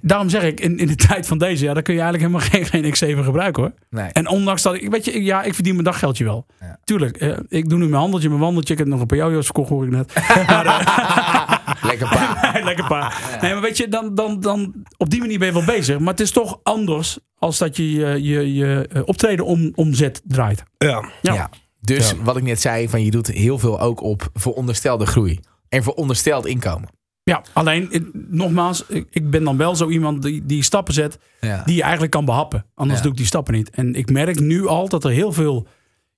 [0.00, 2.50] Daarom zeg ik, in, in de tijd van deze, ja, dan kun je eigenlijk helemaal
[2.70, 3.72] geen, geen X7 gebruiken hoor.
[3.90, 4.08] Nee.
[4.12, 6.46] En ondanks dat ik, weet je, ja, ik verdien mijn daggeldje wel.
[6.60, 6.78] Ja.
[6.84, 8.72] Tuurlijk, eh, ik doe nu mijn handeltje, mijn wandeltje.
[8.72, 10.14] Ik heb nog een paar jojo's verkocht, hoor ik net.
[10.46, 11.41] Maar, eh,
[11.90, 12.38] Lekker pa.
[12.64, 13.38] lekker paar.
[13.42, 15.98] Nee, maar weet je, dan, dan, dan op die manier ben je wel bezig.
[15.98, 20.22] Maar het is toch anders als dat je je, je, je eh, optreden om, omzet
[20.24, 20.62] draait.
[20.78, 21.08] ja.
[21.22, 21.34] Ja.
[21.34, 21.50] Ja.
[21.80, 22.16] Dus Ja.
[22.22, 25.40] wat ik net zei, van je doet heel veel ook op veronderstelde groei.
[25.68, 26.88] En verondersteld inkomen.
[27.24, 31.18] Ja, alleen, eh, nogmaals, ik, ik ben dan wel zo iemand die, die stappen zet
[31.40, 31.62] Ja.
[31.64, 32.64] die je eigenlijk kan behappen.
[32.74, 33.02] Anders Ja.
[33.04, 33.70] doe ik die stappen niet.
[33.70, 35.66] En ik merk nu al dat er heel veel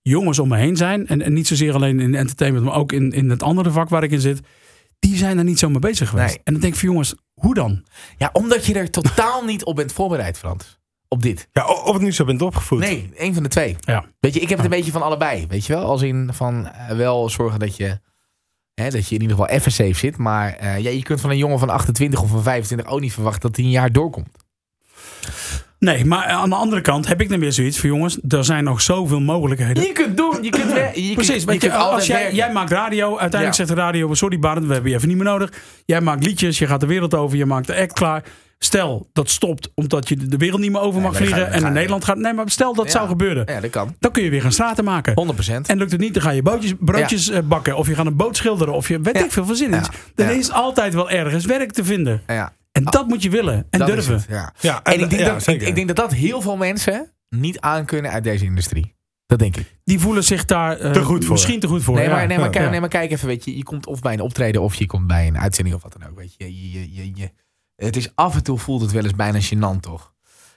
[0.03, 1.07] jongens om me heen zijn.
[1.07, 4.03] En, en niet zozeer alleen in entertainment, maar ook in, in het andere vak waar
[4.03, 4.41] ik in zit.
[5.05, 6.35] Die zijn er niet zo mee bezig geweest.
[6.35, 6.41] Nee.
[6.45, 7.85] En dan denk ik van jongens, hoe dan?
[8.17, 10.79] ja, omdat je er totaal niet op bent voorbereid, Frans.
[11.09, 11.49] Op dit.
[11.53, 12.79] ja, of het niet zo bent opgevoed.
[12.79, 13.77] Nee, één van de twee.
[13.81, 14.05] Ja.
[14.21, 15.47] Weet je, ik heb het een beetje van allebei.
[15.47, 15.85] Weet je wel?
[15.85, 18.01] Als in van eh, wel zorgen dat je,
[18.75, 20.17] hè, dat je in ieder geval even safe zit.
[20.17, 23.13] Maar eh, ja, je kunt van een jongen van 28 of van 25 ook niet
[23.13, 24.44] verwachten dat hij een jaar doorkomt.
[25.85, 28.65] Nee, maar aan de andere kant heb ik dan weer zoiets van jongens, er zijn
[28.65, 29.83] nog zoveel mogelijkheden.
[29.83, 30.71] Je kunt doen, je kunt.
[30.95, 33.53] Je Precies, kunt, je je, kunt altijd als jij, jij maakt radio, uiteindelijk Ja.
[33.53, 35.53] zegt de radio, sorry Barend, we hebben je even niet meer nodig.
[35.85, 38.23] Jij maakt liedjes, je gaat de wereld over, je maakt de act klaar.
[38.59, 42.05] Stel, dat stopt omdat je de wereld niet meer over mag vliegen en naar Nederland
[42.05, 42.17] gaat.
[42.17, 42.91] Nee, maar stel dat Ja.
[42.91, 43.45] zou gebeuren.
[43.47, 43.95] Ja, dat kan.
[43.99, 45.13] Dan kun je weer gaan straten maken.
[45.15, 45.69] 100%.
[45.69, 47.77] En lukt het niet, dan ga je bootjes, broodjes eh, bakken.
[47.77, 48.75] Of je gaat een boot schilderen.
[48.75, 49.71] Of je weet ik veel van zin.
[49.71, 49.83] Ja.
[50.15, 52.23] Er is altijd wel ergens werk te vinden.
[52.27, 52.53] Ja.
[52.75, 54.15] En dat moet je willen en Dat durven.
[54.15, 54.53] het, ja.
[54.61, 57.61] Ja, En ik denk, ja, dat, ik, ik denk dat dat heel veel mensen niet
[57.61, 58.95] aankunnen uit deze industrie.
[59.27, 59.79] Dat denk ik.
[59.85, 61.33] Die voelen zich daar eh, Te goed voor.
[61.33, 61.95] misschien te goed voor.
[61.95, 62.11] Nee, ja.
[62.11, 62.71] maar, nee, maar, ja, kijk, ja.
[62.71, 63.57] nee, maar kijk even, weet je.
[63.57, 66.09] Je komt of bij een optreden of je komt bij een uitzending of wat dan
[66.11, 66.17] ook.
[66.19, 66.45] Weet je.
[66.61, 67.31] Je, je, je, je-
[67.77, 70.14] het is af en toe voelt het wel eens bijna gênant, toch?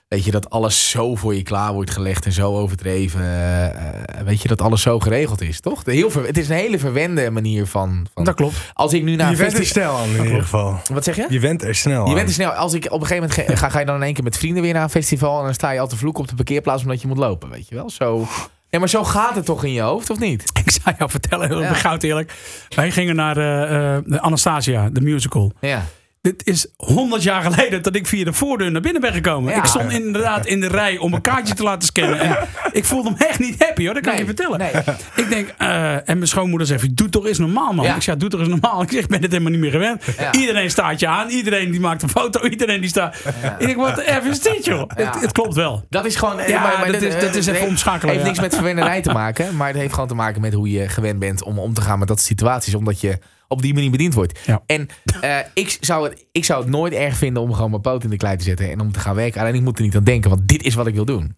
[0.08, 3.20] Weet je, dat alles zo voor je klaar wordt gelegd en zo overdreven.
[3.20, 5.82] eh, eh, weet je, dat alles zo geregeld is, toch?
[5.82, 8.06] De heel ver, het is een hele verwende manier van...
[8.14, 8.54] van Dat klopt.
[8.74, 9.82] als ik nu naar je een bent er festival...
[9.96, 10.80] snel aan in ieder geval.
[10.92, 11.26] Wat zeg je?
[11.28, 12.14] Je bent er snel Je aan.
[12.14, 12.50] bent er snel.
[12.50, 14.62] Als ik op een gegeven moment ga, ga je dan in één keer met vrienden
[14.62, 15.38] weer naar een festival.
[15.38, 17.50] En dan sta je al te vloeken op de parkeerplaats omdat je moet lopen.
[17.50, 17.90] Weet je wel?
[17.90, 18.26] Zo.
[18.70, 20.42] Nee, maar zo gaat het toch in je hoofd, of niet?
[20.64, 21.72] Ik zou jou vertellen, heel Ja.
[21.74, 22.32] goud eerlijk.
[22.74, 25.52] Wij gingen naar eh, eh, de Anastasia, de musical.
[25.60, 25.84] Ja.
[26.20, 29.52] Dit is 100 jaar geleden dat ik via de voordeur naar binnen ben gekomen.
[29.52, 29.58] Ja.
[29.58, 32.20] Ik stond inderdaad in de rij om een kaartje te laten scannen.
[32.20, 32.36] En
[32.72, 34.58] ik voelde me echt niet happy hoor, dat kan Nee, ik je vertellen.
[34.58, 34.96] nee.
[35.24, 37.84] Ik denk, eh, en mijn schoonmoeder zegt, doe toch eens normaal man.
[37.84, 37.94] Ja.
[37.94, 38.82] Ik zeg, doe toch eens normaal.
[38.82, 40.02] Ik zeg, ik ben het helemaal niet meer gewend.
[40.18, 40.32] Ja.
[40.32, 43.16] Iedereen staat je aan, iedereen die maakt een foto, iedereen die staat.
[43.58, 44.90] Ik denk, wat even is dit joh?
[44.94, 45.84] Het, het klopt wel.
[45.90, 46.36] Dat is gewoon.
[46.46, 49.56] Ja, dat is- dat is even heeft- omschakelen, heeft niks met verwennerij te maken.
[49.56, 51.98] Maar het heeft gewoon te maken met hoe je gewend bent om om te gaan
[51.98, 52.74] met dat soort situaties.
[52.74, 53.18] Omdat je
[53.48, 54.38] op die manier bediend wordt.
[54.46, 54.62] Ja.
[54.66, 54.88] En
[55.20, 58.10] eh, ik, zou het, ik zou het nooit erg vinden om gewoon mijn poot in
[58.10, 58.70] de klei te zetten.
[58.70, 59.40] En om te gaan werken.
[59.40, 61.36] Alleen ik moet er niet aan denken, want dit is wat ik wil doen.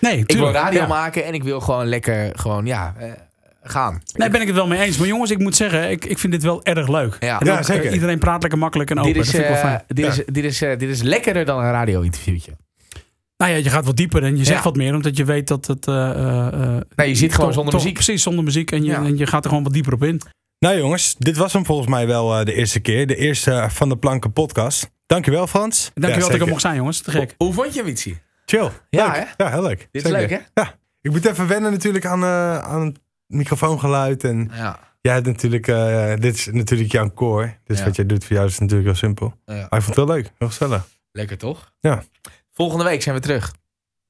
[0.00, 0.56] Nee, Ik wil tuurlijk.
[0.56, 0.86] radio Ja.
[0.86, 3.10] maken en ik wil gewoon lekker gewoon, ja, eh,
[3.62, 4.02] gaan.
[4.16, 4.96] Nee, ben ik het wel mee eens.
[4.96, 7.16] Maar jongens, ik moet zeggen, ik, ik vind dit wel erg leuk.
[7.20, 7.40] Ja.
[7.40, 7.92] En Ja, ook, eh, zeker.
[7.92, 9.12] iedereen praat lekker makkelijk en open.
[9.12, 9.82] Dit is, dat vind ik wel fijn.
[9.88, 12.52] dit, is, dit, is, dit is lekkerder dan een radio-interviewtje.
[13.36, 14.64] Nou ja, je gaat wat dieper en je zegt Ja.
[14.64, 15.86] wat meer, omdat je weet dat het...
[15.86, 17.94] eh, eh, eh, Nee, je zit gewoon zonder muziek.
[17.94, 18.70] Precies, zonder muziek.
[18.70, 19.04] En je, Ja.
[19.04, 20.20] en je gaat er gewoon wat dieper op in.
[20.62, 23.06] Nou jongens, dit was hem volgens mij wel eh, de eerste keer.
[23.06, 24.90] De eerste van de Planken podcast.
[25.06, 25.90] Dankjewel Frans.
[25.94, 27.00] Dankjewel Ja, dat ik er mocht zijn, jongens.
[27.00, 27.34] Te gek.
[27.38, 28.18] Hoe vond je Witsie?
[28.46, 28.70] Chill.
[28.90, 29.14] Ja, leuk.
[29.36, 29.44] hè?
[29.44, 29.78] Ja, heel leuk.
[29.90, 30.18] Dit is Zeker.
[30.18, 30.62] leuk, hè?
[30.62, 30.74] Ja.
[31.00, 34.24] Ik moet even wennen natuurlijk aan, eh, aan het microfoongeluid.
[34.24, 34.78] En Ja.
[35.00, 37.56] jij hebt natuurlijk, eh, dit is natuurlijk jouw core.
[37.64, 37.84] Dus Ja.
[37.84, 39.34] wat jij doet voor jou is natuurlijk heel simpel.
[39.44, 39.54] ja.
[39.54, 40.32] Maar ik vond het wel leuk.
[40.38, 40.88] Heel gezellig.
[41.12, 41.72] Lekker toch?
[41.80, 42.02] Ja.
[42.52, 43.54] Volgende week zijn we terug.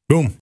[0.06, 0.34] Boom.